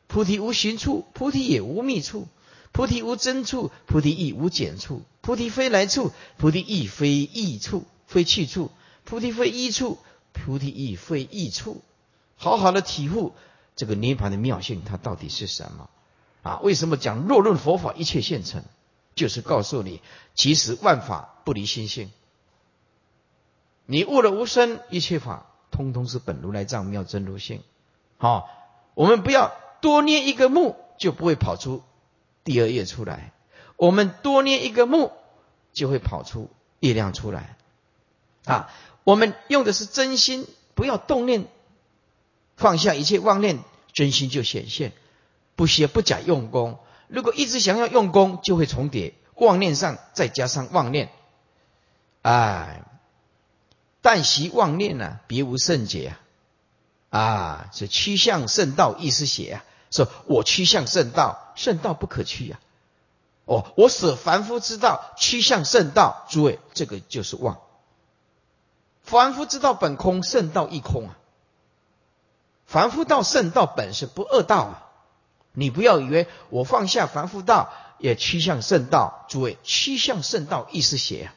[0.07, 2.29] 菩提无寻处，菩提也无觅处，
[2.75, 8.69] 菩提无真处，菩提亦无简处，菩提非来处，菩提亦非异处，非去处，
[9.05, 9.97] 菩提非一处，
[10.33, 11.81] 菩提亦非异处。
[12.35, 13.31] 好好的体悟
[13.77, 15.89] 这个涅盘的妙性，它到底是什么？
[16.43, 18.61] 啊，为什么讲若论佛法，一切现成？
[19.15, 20.01] 就是告诉你，
[20.33, 22.11] 其实万法不离心性。
[23.85, 27.63] 你悟了无生，一切法通通是本如来藏妙真如性。
[28.17, 28.49] 好，
[28.95, 31.81] 我们不要多念一个目，就不会跑出
[32.45, 33.33] 第二页出来。
[33.75, 35.11] 我们多念一个目，
[35.73, 37.57] 就会跑出月亮出来。
[38.45, 38.71] 啊，
[39.03, 41.47] 我们用的是真心，不要动念，
[42.55, 43.59] 放下一切妄念，
[43.91, 44.93] 真心就显现。
[45.57, 46.79] 不需要不假用功。
[47.09, 51.09] 如果一直想要用功，就会重叠妄念上，再加上妄念，
[52.21, 52.83] 哎。
[54.01, 56.15] 但习妄念呢，别无圣解
[57.09, 57.19] 啊！
[57.19, 59.65] 啊，是趋向圣道，意思写啊，
[60.03, 62.59] 说我趋向圣道，圣道不可趋呀。
[63.45, 67.59] 哦，我舍凡夫之道，趋向圣道，诸位，这个就是妄。
[69.03, 71.15] 凡夫之道本空，圣道亦空啊。
[72.65, 74.81] 凡夫道、圣道本是不二道啊。
[75.53, 81.35] 你不要以为我放下凡夫道，也趋向圣道，诸位，趋向圣道，亦是邪啊。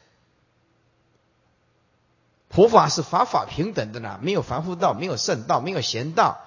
[2.49, 6.41] 佛法是法法平等的呢，没有凡夫道，没有圣道，没有贤道，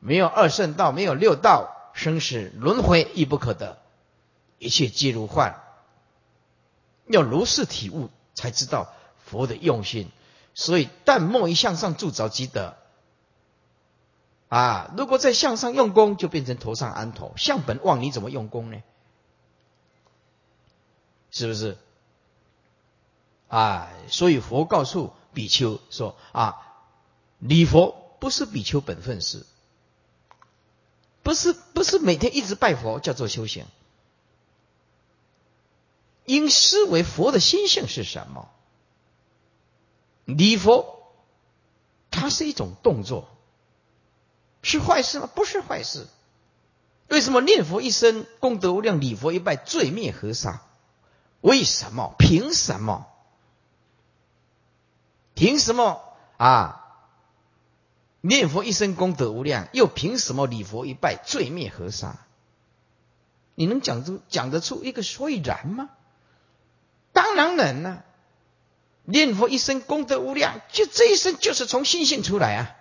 [0.00, 3.78] 没有二圣道，没有六道，生死轮回亦不可得，
[4.58, 5.62] 一切皆如幻。
[7.06, 8.92] 要如是体悟，才知道
[9.24, 10.10] 佛的用心。
[10.54, 12.76] 所以，但莫一向上铸造即得。
[14.48, 18.82] 啊，如果在向上用功，就变成头上安头，向本望，你怎么用功呢？
[21.30, 21.76] 是不是？
[23.48, 25.12] 啊，所以佛告诉。
[25.34, 26.56] 比丘说：“啊，
[27.38, 29.46] 礼佛不是比丘本分事，
[31.28, 33.66] 不是不是每天一直拜佛叫做修行。
[36.24, 38.48] 应思维佛的心性是什么？
[40.24, 41.12] 礼佛
[42.10, 43.28] 它是一种动作，
[44.62, 45.28] 是坏事吗？
[45.34, 46.06] 不是坏事。
[47.08, 50.62] 为什么念佛一生功德无量，礼佛一拜罪灭河沙？
[51.42, 52.14] 为什么？
[52.18, 53.06] 凭什么？”
[55.36, 56.02] 凭什么
[56.38, 56.87] 啊？
[58.20, 62.26] 念佛一生功德无量，又凭什么礼佛一拜罪灭河沙？
[63.54, 65.90] 你能讲出讲得出一个所以然吗？
[67.12, 68.04] 当然能啊！
[69.04, 72.74] 念佛一生功德无量，就这一生就是从心性出来啊！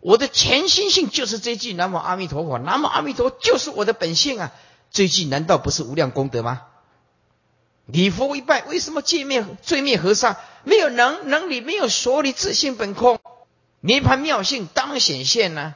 [0.00, 4.52] 我的全心性就是这句南无阿弥陀佛，南无阿弥陀就是我的本性啊！
[4.90, 6.62] 这句难道不是无量功德吗？
[7.86, 10.40] 礼佛一拜，为什么戒灭罪灭河沙？
[10.64, 13.19] 没有能能力，没有所理，自性本空，
[13.80, 15.74] 涅盘妙性当然显现呢。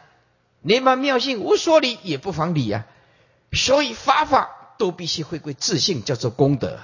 [0.61, 2.87] 涅盘妙性无所理，也不妨理啊。
[3.53, 6.81] 所以法法都必须回归自性，叫做功德。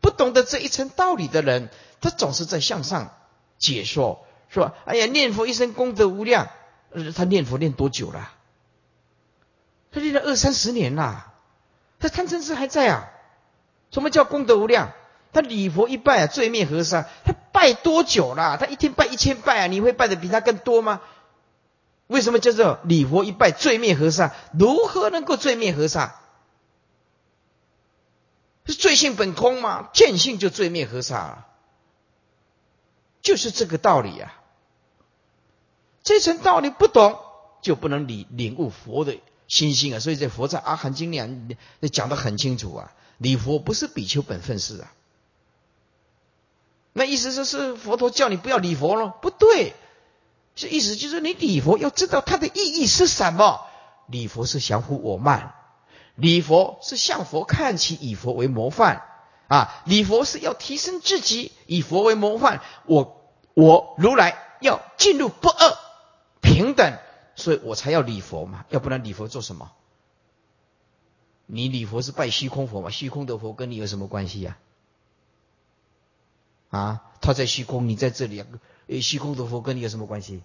[0.00, 1.68] 不懂得这一层道理的人，
[2.00, 3.12] 他总是在向上
[3.58, 4.74] 解说，是吧？
[4.84, 6.48] 哎呀，念佛一生功德无量，
[7.14, 8.32] 他念佛念多久了？
[9.90, 11.32] 他念了二三十年啦，
[11.98, 13.08] 他贪嗔痴还在啊？
[13.90, 14.92] 什么叫功德无量？
[15.32, 17.08] 他礼佛一拜啊，罪灭河沙。
[17.24, 18.56] 他拜多久了？
[18.56, 19.66] 他一天拜一千拜啊？
[19.66, 21.00] 你会拜的比他更多吗？
[22.06, 24.32] 为什么叫做礼佛一拜罪灭河沙？
[24.58, 26.20] 如何能够罪灭河沙？
[28.64, 29.90] 是罪性本空吗？
[29.92, 31.46] 见性就罪灭河沙了，
[33.22, 34.34] 就是这个道理啊。
[36.02, 37.18] 这层道理不懂，
[37.62, 39.18] 就不能领领悟佛的
[39.48, 40.00] 心性啊。
[40.00, 41.56] 所以在佛在阿含经里
[41.92, 42.92] 讲的很清楚啊。
[43.18, 44.92] 礼佛不是比丘本分事啊。
[46.98, 49.74] 那意思就是佛陀叫你不要礼佛了，不对。
[50.54, 53.60] 这意思就是你礼佛要知道它的意义是什么。
[54.06, 55.54] 礼佛是降伏我慢。
[56.14, 59.02] 礼佛是向佛看齐，以佛为模范
[59.48, 59.82] 啊！
[59.84, 62.62] 礼佛是要提升自己，以佛为模范。
[62.86, 65.76] 我我如来要进入不二
[66.40, 66.96] 平等，
[67.34, 68.64] 所以我才要礼佛嘛。
[68.70, 69.70] 要不然礼佛做什么？
[71.44, 72.88] 你礼佛是拜虚空佛嘛？
[72.88, 74.56] 虚空的佛跟你有什么关系呀？
[76.76, 78.46] 啊他在虚空，你在这里啊，
[79.00, 80.42] 虚空的佛跟你有什么关系？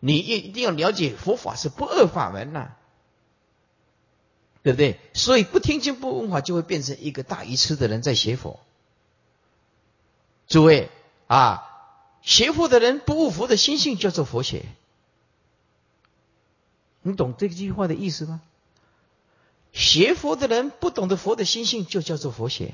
[0.00, 2.74] 你一一定要了解佛法是不二法门呐。
[4.62, 4.98] 对不对？
[5.12, 8.58] 所以不听经不闻法，就会变成一个大愚痴的人在学佛。
[10.46, 10.88] 诸位
[11.26, 11.68] 啊，
[12.22, 14.64] 学佛的人不悟佛的心性，叫做佛学。
[17.02, 18.40] 你懂这句话的意思吗？
[19.74, 22.72] 学佛的人不懂得佛的心性，就叫做佛学。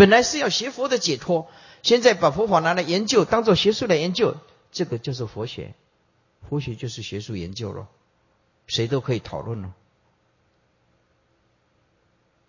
[0.00, 1.50] 本来是要学佛的解脱，
[1.82, 4.34] 现在把佛法拿来研究，当做学术来研究，
[4.72, 5.74] 这个就是佛学。
[6.48, 7.86] 佛学就是学术研究了。
[8.66, 9.74] 谁都可以讨论了，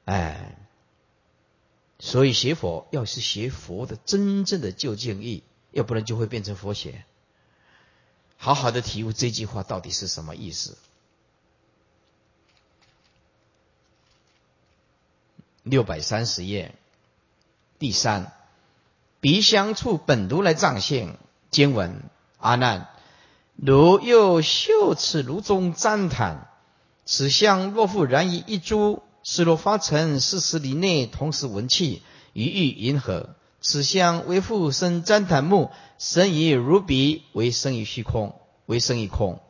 [0.06, 0.56] 哎，
[2.00, 7.04] 所以学佛要是学佛的真正的究竟义，要不然就会变成佛学。
[8.38, 10.78] 好好的体悟这句话到底是什么意思。
[15.64, 16.76] 六百三十页，
[17.82, 18.32] 第三，
[19.22, 21.18] 鼻香处本如来藏性
[21.50, 22.04] 经文
[22.38, 22.90] 阿难。
[23.56, 26.48] 如又嗅此炉中旃檀，
[27.06, 32.04] 此香若复燃于一株，是若发成四十里内，同时闻气，
[32.34, 33.32] 于欲银河。
[33.62, 38.36] 此香为复生旃檀木，生于如鼻，为生于虚空，
[38.68, 39.42] 为生于空。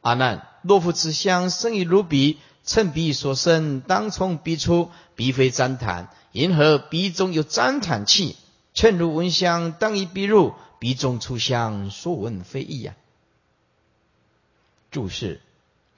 [0.00, 8.36] 阿难，若复此香生于如鼻，趁鼻所生，当从鼻出，鼻非粘痰，银河鼻中有粘痰气？
[8.74, 12.94] 趁如闻香，当以鼻入，鼻中出香，说闻非异呀。
[14.90, 15.40] 注释：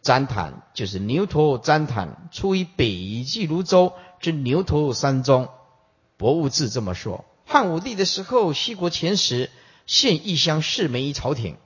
[0.02, 5.48] 粘痰就是牛头粘痰，出于北俱泸州之牛头山中。
[6.18, 9.50] 博物志这么说：汉武帝的时候，西国前时
[9.86, 11.56] 献一乡四枚于朝廷，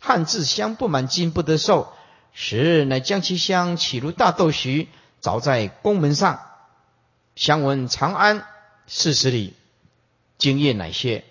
[0.00, 1.92] 汉自香不满金不得受，
[2.40, 4.86] 时乃将其香起如大豆徐，
[5.20, 6.40] 凿在宫门上。
[7.34, 8.46] 相闻长安
[8.86, 9.54] 四十里，
[10.38, 11.24] 经验乃歇，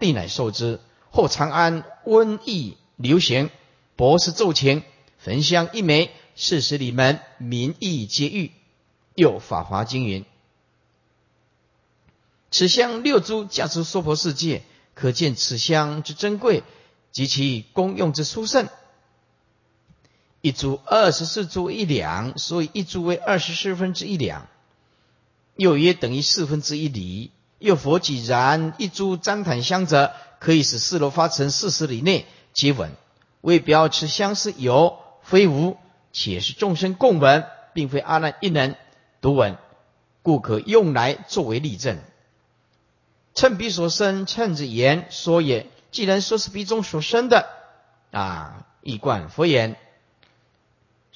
[0.00, 0.80] 帝乃受之。
[1.10, 3.50] 后长安瘟疫流行。
[3.94, 4.82] 博士奏请
[5.16, 8.50] 焚香一枚，四十里门民意皆愈。
[9.14, 10.24] 又法华经云：
[12.50, 14.62] 此香六株价值娑婆世界，
[14.94, 16.64] 可见此香之珍贵
[17.12, 18.68] 及其功用之殊胜。
[20.48, 24.46] 一株二十四株一两，所以一株为二十四分之一两，
[25.56, 27.32] 又约等于四分之一厘。
[27.58, 32.24] 又佛既然一株旃檀香者，可以使四罗发成四十里内
[32.54, 32.92] 皆闻。
[33.42, 35.76] 为表持相是有非无，
[36.14, 37.44] 且是众生共闻，
[37.74, 38.76] 并非阿难一人
[39.20, 39.58] 独闻，
[40.22, 41.98] 故可用来作为例证。
[43.34, 45.66] 趁彼所生，趁之言说也。
[45.90, 47.50] 既然说是鼻中所生的
[48.12, 49.76] 啊，一贯佛言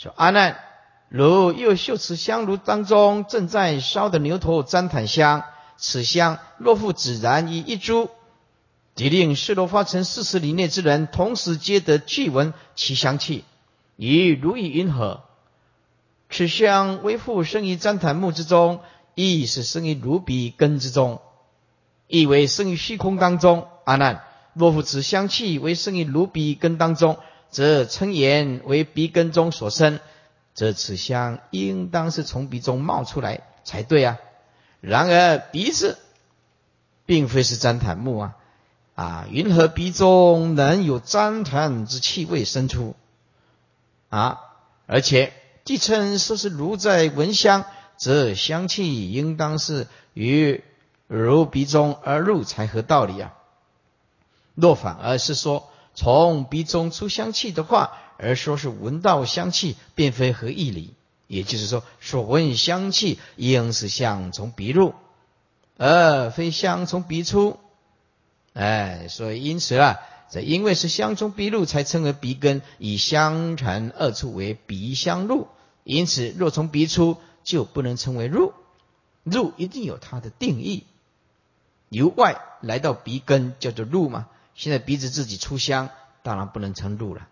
[0.02, 0.58] 说阿难，
[1.08, 5.44] 如又嗅此香炉当中正在烧的牛头旃檀香，
[5.76, 8.10] 此香若复只燃于一株。
[8.96, 13.44] 即令世罗发成四十里内之人，同时皆得具闻其香气，
[13.94, 15.22] 以如意云何？
[16.28, 18.80] 此香微复生于旃檀木之中，
[19.14, 21.20] 亦是生于如彼根之中，
[22.08, 23.68] 亦为生于虚空当中。
[23.84, 27.18] 阿难，若复此香气为生于如彼根当中，
[27.52, 30.00] 则称言为鼻根中所生，
[30.54, 34.18] 则此香应当是从鼻中冒出来才对啊。
[34.80, 35.98] 然而鼻子
[37.06, 38.36] 并非是旃檀木啊。
[38.94, 42.94] 啊，云何鼻中能有旃檀之气味生出？
[44.10, 44.40] 啊，
[44.86, 45.32] 而且
[45.64, 47.64] 既称说是如在闻香，
[47.96, 50.62] 则香气应当是于
[51.06, 53.32] 如鼻中而入才合道理啊。
[54.54, 60.94] 若反而是说从鼻中出香气的话，而说是闻到香气，便非合义理。
[61.26, 64.94] 也就是说，所闻香气应是香从鼻入，
[65.78, 67.58] 而非香从鼻出。
[68.52, 69.98] 哎，所以因此啊，
[70.30, 75.48] 这因为是香从鼻入，才称为鼻根，以香尘二处为鼻香入。
[75.84, 78.52] 因此，若从鼻出，就不能称为入。
[79.24, 80.84] 入一定有它的定义，
[81.88, 84.28] 由外来到鼻根叫做入嘛。
[84.54, 85.90] 现在鼻子自己出香，
[86.22, 87.26] 当然不能称入了。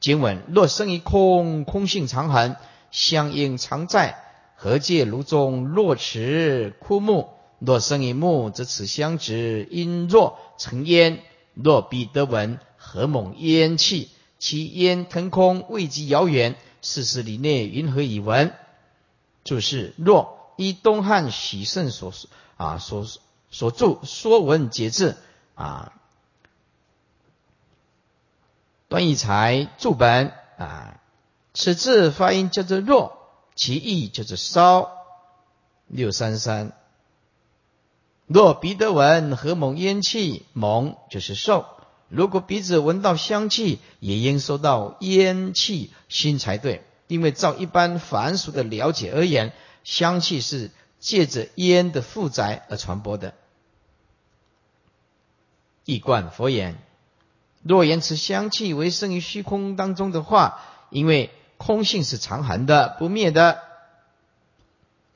[0.00, 2.56] 经文若生于空，空性常恒，
[2.90, 4.18] 香应常在。
[4.56, 7.30] 何借炉中若持枯木？
[7.58, 11.20] 若生于木，则此香指因若成烟。
[11.54, 14.10] 若彼得闻，何猛烟气？
[14.38, 18.52] 其烟腾空，未及遥远，四十里内，云何以闻？
[19.44, 22.12] 注释：若依东汉许慎所
[22.56, 23.06] 啊所
[23.50, 25.12] 所著《说文解字》
[25.54, 25.92] 啊。
[28.88, 31.00] 段义才注本啊，
[31.54, 33.18] 此字发音叫做弱，
[33.54, 34.90] 其意叫做烧。
[35.86, 36.72] 六三三，
[38.26, 40.46] 若鼻得闻何猛烟气？
[40.54, 41.66] 猛就是受。
[42.08, 46.84] 如果鼻子闻到香气，也应受到烟气熏才对。
[47.08, 49.52] 因为照一般凡俗的了解而言，
[49.84, 53.34] 香气是借着烟的负载而传播的。
[55.84, 56.78] 一贯佛言。
[57.62, 60.60] 若言此香气为生于虚空当中的话，
[60.90, 63.60] 因为空性是常恒的、不灭的，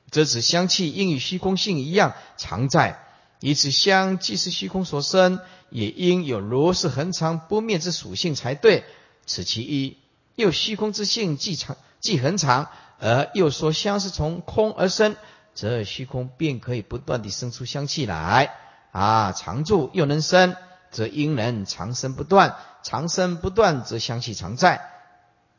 [0.09, 3.03] 则此香气应与虚空性一样常在。
[3.39, 5.39] 以此香既是虚空所生，
[5.69, 8.83] 也应有如是恒常不灭之属性才对。
[9.25, 9.97] 此其一。
[10.35, 15.15] 又虚空之性既常既恒常，而又说香是从空而生，
[15.53, 18.55] 则虚空便可以不断地生出香气来
[18.91, 20.55] 啊，常住又能生。
[20.89, 24.89] 则因人长生不断，长生不断则香气常在。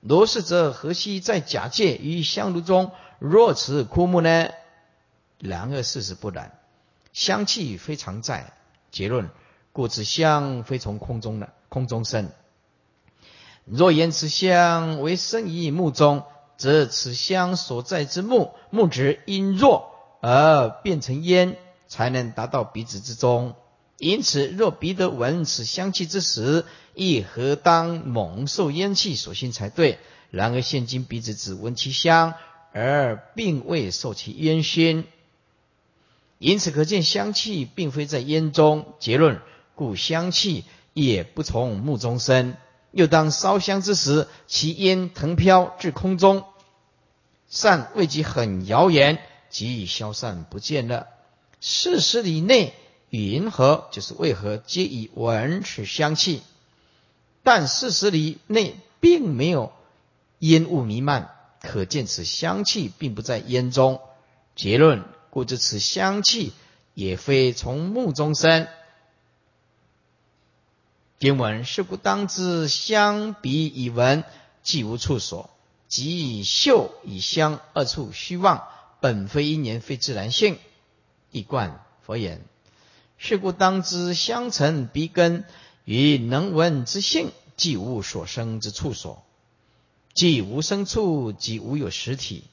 [0.01, 2.93] 如是则何须在假借于香炉中？
[3.19, 4.49] 若此枯木呢？
[5.39, 6.59] 然而事实不然，
[7.13, 8.53] 香气非常在。
[8.91, 9.29] 结论：
[9.73, 12.31] 故此香非从空中的空中生。
[13.67, 16.25] 若言此香为生于木中，
[16.57, 21.59] 则此香所在之木木质因弱而变成烟，
[21.89, 23.57] 才能达到鼻子之中。
[23.99, 26.65] 因此，若鼻得闻此香气之时，
[26.95, 29.99] 亦何当猛受烟气所熏才对。
[30.31, 32.35] 然而现今鼻子只闻其香，
[32.73, 35.05] 而并未受其烟熏。
[36.39, 38.87] 因此可见香气并非在烟中。
[39.01, 39.41] 结论：
[39.75, 42.55] 故香气也不从木中生。
[42.93, 46.45] 又当烧香之时，其烟腾飘至空中，
[47.49, 49.19] 散未及很遥远，
[49.51, 51.07] 即已消散不见了。
[51.61, 52.75] 四十里内。
[53.11, 56.43] 云何就是为何皆以闻此香气，
[57.43, 59.73] 但四十里内并没有
[60.41, 61.31] 烟雾弥漫，
[61.63, 64.03] 可见此香气并不在烟中。
[64.55, 66.53] 结论：故知此香气
[66.93, 68.69] 也非从木中生。
[71.19, 74.23] 经文是故当知香鼻以闻，
[74.63, 75.49] 既无处所，
[75.89, 78.69] 即以嗅以香二处虚妄，
[79.01, 80.59] 本非因缘，非自然性。
[81.31, 82.41] 一贯佛言。
[83.17, 85.45] 是故当知相成鼻根
[85.85, 89.25] 与能闻之性，即无所生之处所，
[90.15, 92.45] 即无生处，即无有实体。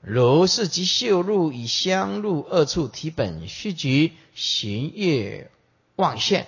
[0.00, 5.50] 如是即嗅入以香入二处体本虚局行业
[5.96, 6.46] 妄现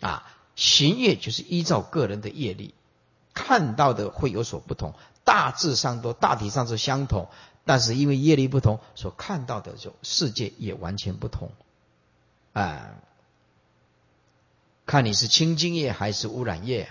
[0.00, 2.74] 啊，行业就是依照个人的业力
[3.34, 7.28] 看到的会有所不同，大致上都大体上是相同。
[7.68, 11.50] 但是因为业力不同，所看到的就世界也完全不同，
[12.52, 12.94] 啊，
[14.86, 16.88] 看你是清净业还是污染业，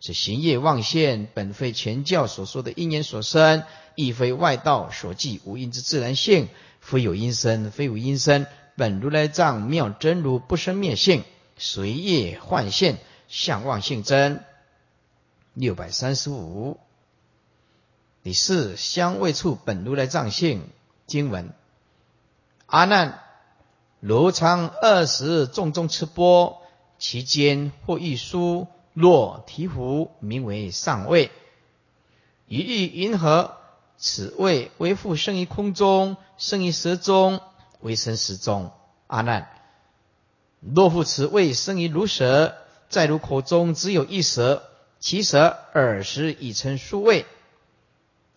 [0.00, 3.64] 是行业妄现，本非前教所说的因缘所生，
[3.96, 6.48] 亦非外道所记无因之自然性，
[6.80, 8.46] 非有因生，非无因生，
[8.76, 11.24] 本如来藏妙真如不生灭性，
[11.58, 14.44] 随业幻现，相妄性真。
[15.54, 16.78] 六百三十五。
[18.24, 20.66] 第四香味处本如来藏性
[21.06, 21.52] 经文，
[22.64, 23.20] 阿难，
[24.00, 26.62] 如常二十众中持钵，
[26.98, 31.32] 其间或一书若提壶，名为上位。
[32.48, 33.58] 一遇云何？
[33.98, 37.42] 此味为复生于空中，生于舌中，
[37.80, 38.72] 为生食中。
[39.06, 39.50] 阿难，
[40.62, 42.56] 若复此味生于如舌，
[42.88, 44.62] 在如口中只有一舌，
[44.98, 47.26] 其舌耳时已成数味。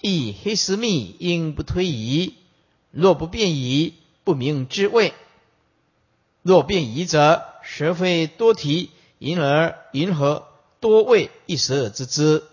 [0.02, 2.36] 亦黑丝密，应不推移。
[2.92, 3.94] 若不变移，
[4.24, 5.14] 不明之谓。
[6.42, 10.48] 若变移者，舌非多提，因而云何
[10.80, 12.44] 多味一舌之之？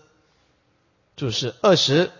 [1.15, 2.11] 注释二十，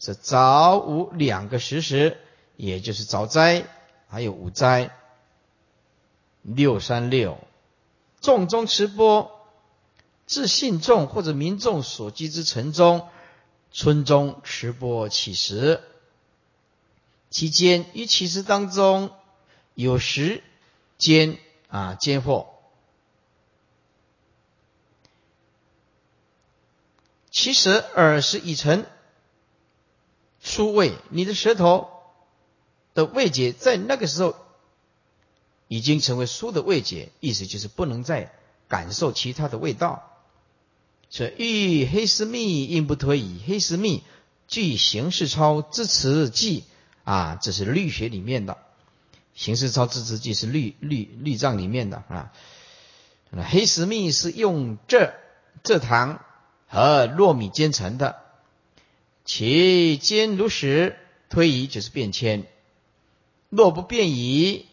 [0.00, 2.18] 是早午两个时时，
[2.56, 3.64] 也就是早斋
[4.08, 4.90] 还有午斋。
[6.42, 7.38] 六三六，
[8.20, 9.30] 众中持钵，
[10.26, 13.06] 自信众或者民众所居之城中，
[13.76, 15.82] 村中持钵起食，
[17.28, 19.10] 其间于起食当中
[19.74, 20.44] 有时
[20.96, 22.54] 间啊间或。
[27.32, 28.86] 其实耳是已成
[30.40, 31.90] 书味，你的舌头
[32.94, 34.36] 的味觉在那个时候
[35.66, 38.32] 已经成为书的味觉，意思就是不能再
[38.68, 40.13] 感受其他的味道。
[41.10, 44.02] 所以欲黑丝蜜应不推移，黑丝蜜
[44.48, 46.64] 据形式操之词记
[47.04, 48.58] 啊，这是律学里面的
[49.34, 52.32] 形式操之词记是律律律藏里面的啊。
[53.50, 55.12] 黑丝蜜是用蔗
[55.62, 56.20] 蔗糖。
[56.66, 58.16] 和糯米煎成的，
[59.24, 60.96] 其煎如实
[61.28, 62.46] 推移就是变迁。
[63.48, 64.66] 若不变移，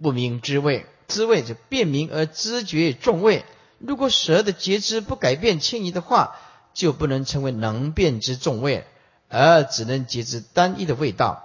[0.00, 3.44] 不明滋味，滋味就辨明而知觉重味。
[3.78, 6.36] 如果舌的节肢不改变迁移的话，
[6.74, 8.86] 就不能称为能变之重味，
[9.28, 11.42] 而只能节肢单一的味道。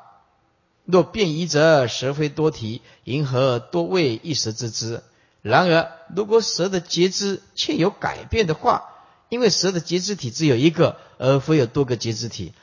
[0.85, 5.03] 若变移者，舌非多体，迎合多味一舌之之。
[5.41, 8.85] 然而，如果舌的节肢却有改变的话，
[9.29, 12.53] 因为舌的节肢体只有一个，而非有多个节肢体，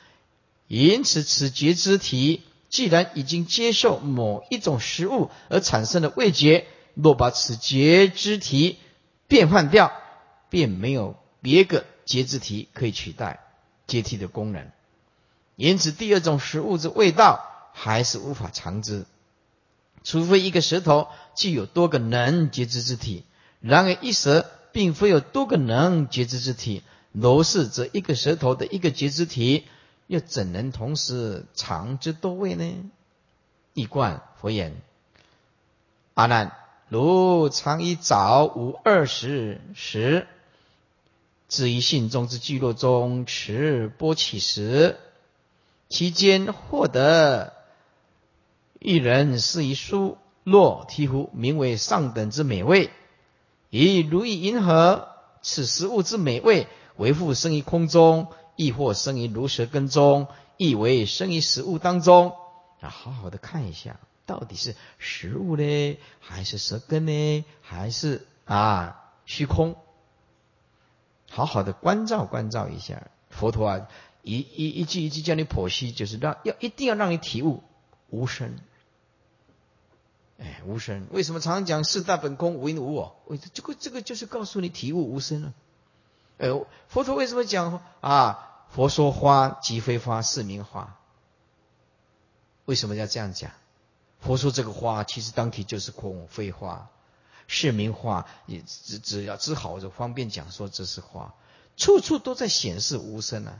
[0.67, 8.77] 因此此节肢体既然已经接受某一种食物而产生的味觉，若把此节肢体
[9.29, 9.93] 变换掉，
[10.49, 13.39] 便没有别个节肢体可以取代
[13.87, 14.69] 阶梯的功能。
[15.55, 19.05] 因此，第二种食物之味道还是无法尝知。
[20.03, 23.23] 除非一个舌头具有多个能节肢之体，
[23.59, 29.65] 然而一舌并非有多个能节肢之体，如是则一个舌头的一个节肢体，
[30.07, 32.89] 又怎能同时尝之多味呢？
[33.73, 34.81] 一贯佛言：
[36.13, 36.53] 阿难，
[36.89, 40.25] 如常以早午二十时，
[41.47, 44.97] 至于信中之聚落中持波起时，
[45.87, 47.53] 其间获得。
[48.79, 52.89] 一人是一书，若醍醐名为上等之美味，
[53.69, 55.09] 以如意银河，
[55.43, 56.65] 此食物之美味，
[56.95, 60.25] 为复生于空中，亦或生于如舌根中，
[60.57, 62.33] 亦为生于食物当中。
[62.81, 63.99] 啊，好好的看一下，
[64.29, 69.75] 到底是食物呢，还是舌根呢，还是啊虚空？
[71.31, 73.87] 好好的关照关照一下，佛陀啊，
[74.21, 77.63] 一一一句一句叫你剖析，就是让要一定要让你体悟
[78.11, 78.55] 无声。
[80.37, 83.19] 哎，无声，为什么常常讲四大本空，无因无我？
[83.25, 85.53] 为这个这个就是告诉你体悟无声了。
[86.37, 86.47] 哎，
[86.87, 88.45] 佛陀为什么讲啊？
[88.69, 90.95] 佛说花即非花，是名花。
[92.65, 93.49] 为什么要这样讲？
[94.19, 96.89] 佛说这个花其实当体就是空，废话，
[97.47, 98.25] 是名话。
[98.45, 101.33] 也只只要只好就方便讲说这是花，
[101.77, 103.59] 处处都在显示无声啊。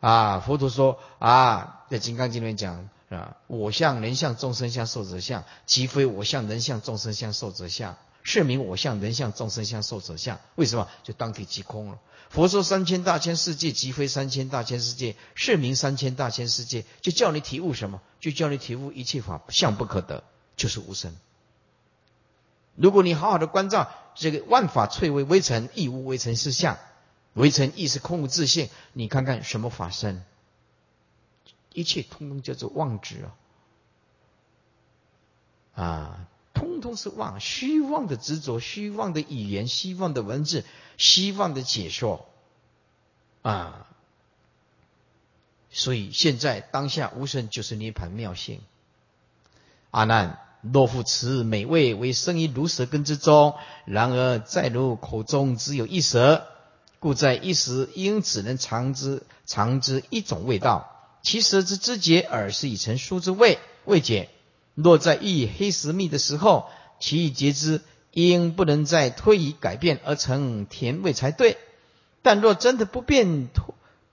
[0.00, 2.88] 啊，佛陀说啊，在《金刚经》里面讲。
[3.10, 3.38] 啊！
[3.48, 10.40] 我相、人相、众生相、寿者相，即非我相、人相、众生相、寿者相，是名我相、人相、众生相、寿者相。
[10.54, 10.88] 为什么？
[11.02, 11.98] 就当体即空了。
[12.28, 16.84] 佛说三千大千世界，即非三千大千世界，是名三千大千世界。
[17.00, 18.00] 就叫你体悟什么？
[18.20, 20.22] 就叫你体悟一切法相不可得，
[20.56, 21.16] 就是无生。
[22.76, 26.78] 如果你好好的关照这个万法翠微微尘，亦无微尘是相，
[27.34, 28.70] 微尘亦是空无自性。
[28.92, 30.24] 你看看什么法身？
[31.72, 33.24] 一切通通叫做妄执
[35.74, 35.82] 啊！
[35.82, 36.28] 啊，
[36.80, 40.64] 通是妄，虚妄的执着，虚妄的语言，虚妄的文字，
[40.96, 42.26] 虚妄的解说
[43.42, 43.86] 啊！
[45.70, 48.60] 所以现在当下无声就是涅盘妙性。
[49.92, 53.54] 阿难，若复此美味为生于如舌根之中，
[53.84, 56.46] 然而在如口中只有一舌，
[56.98, 60.96] 故在一时应只能尝之尝之一种味道。
[61.22, 64.30] 其舌之知觉耳是已成书之味味觉，
[64.82, 67.80] 若在遇黑石蜜的时候，其已觉知
[68.12, 71.58] 应不能再推移改变而成甜味才对。
[72.22, 73.48] 但若真的不变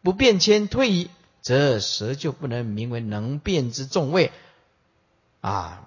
[0.02, 1.10] 不变迁推移，
[1.42, 4.32] 则舌就不能名为能变之重味
[5.42, 5.84] 啊，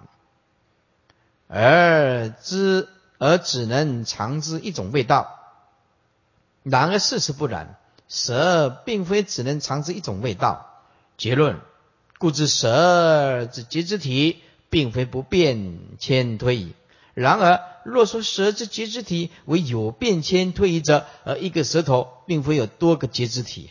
[1.47, 5.39] 而知而只能尝知一种味道。
[6.63, 7.75] 然而事实不然，
[8.07, 10.67] 舌并非只能尝知一种味道。
[11.17, 11.59] 结论，
[12.19, 14.41] 故知舌之节肢体，
[14.71, 16.71] 并非不变迁推移，
[17.13, 23.69] 然而，若说舌之节肢体为有变迁推移者，而一个舌头并非有多个节肢体，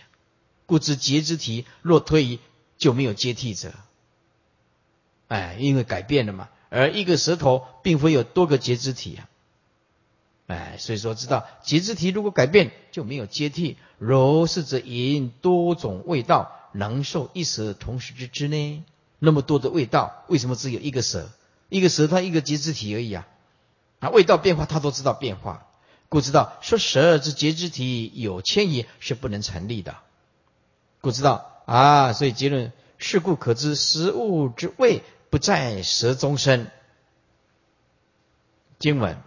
[0.66, 2.38] 故知节肢体若推移
[2.76, 3.72] 就没有接替者。
[5.28, 6.48] 哎，因为改变了嘛。
[6.68, 9.28] 而一个舌头并非有多个节肢体啊。
[10.48, 13.78] 哎，所以说知道节肢体如果改变就没有接替。
[13.98, 18.84] 柔是则引多种味道能受一舌同时之之呢？
[19.20, 21.28] 那么多的味道，为什么只有一个舌？
[21.68, 23.28] 一个舌它一个节肢体而已啊！
[24.00, 25.68] 啊，味道变化它都知道变化，
[26.08, 29.94] 故知道说舌之节肢体有迁移是不能成立的。
[31.00, 36.66] 故知道啊，所以结论是故可知食物之味不在舌中生。
[38.80, 39.18] 经文：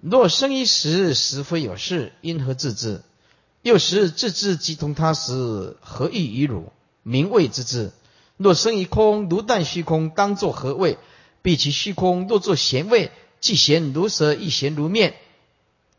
[0.00, 3.02] 若生一时，时非有事，因何自知？
[3.62, 6.72] 又时自知即同他时，何异于汝？
[7.02, 7.92] 名谓之知。
[8.38, 10.96] 若生于空，如但虚空，当作何味？
[11.42, 15.14] 必其虚空若作咸味，既咸如舌，亦咸如面，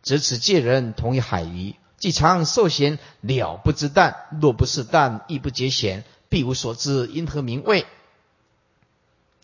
[0.02, 4.16] 则此界人同于海鱼，既常受咸，了不知淡。
[4.42, 7.86] 若不是淡，亦不觉咸，必无所知，因何名味？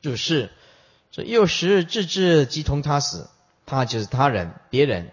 [0.01, 0.51] 就是
[1.11, 3.29] 这又时自知即同他死，
[3.65, 5.11] 他就是他人、别人。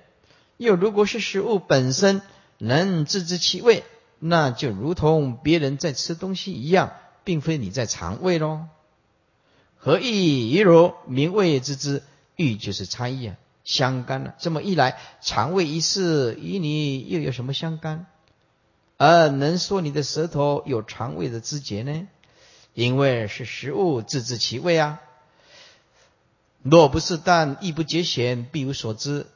[0.56, 2.22] 又如果是食物本身
[2.58, 3.84] 能自知其味，
[4.18, 6.92] 那就如同别人在吃东西一样。
[7.24, 8.66] 并非你在肠胃喽，
[9.78, 12.02] 何异于如名味之之
[12.36, 14.34] 欲就是差异啊，相干了。
[14.38, 18.06] 这么一来，肠胃一事与你又有什么相干？
[18.96, 22.06] 而能说你的舌头有肠胃的知觉呢？
[22.74, 25.00] 因为是食物自知其味啊。
[26.62, 29.26] 若不是淡，亦不觉咸，必无所知。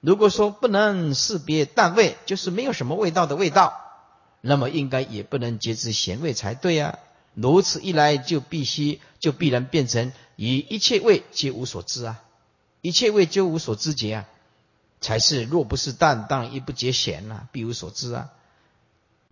[0.00, 3.78] 如果说不能识别淡味，就是没有什么味道的味道，
[4.40, 6.98] 那么应该也不能觉知咸味才对啊。
[7.34, 12.22] 如此一来，就必须就必然变成以一切味皆无所知啊，
[12.80, 14.28] 一切味皆无所知觉啊，
[15.00, 18.30] 才是若不是淡，当亦不觉咸呐，必无所知啊。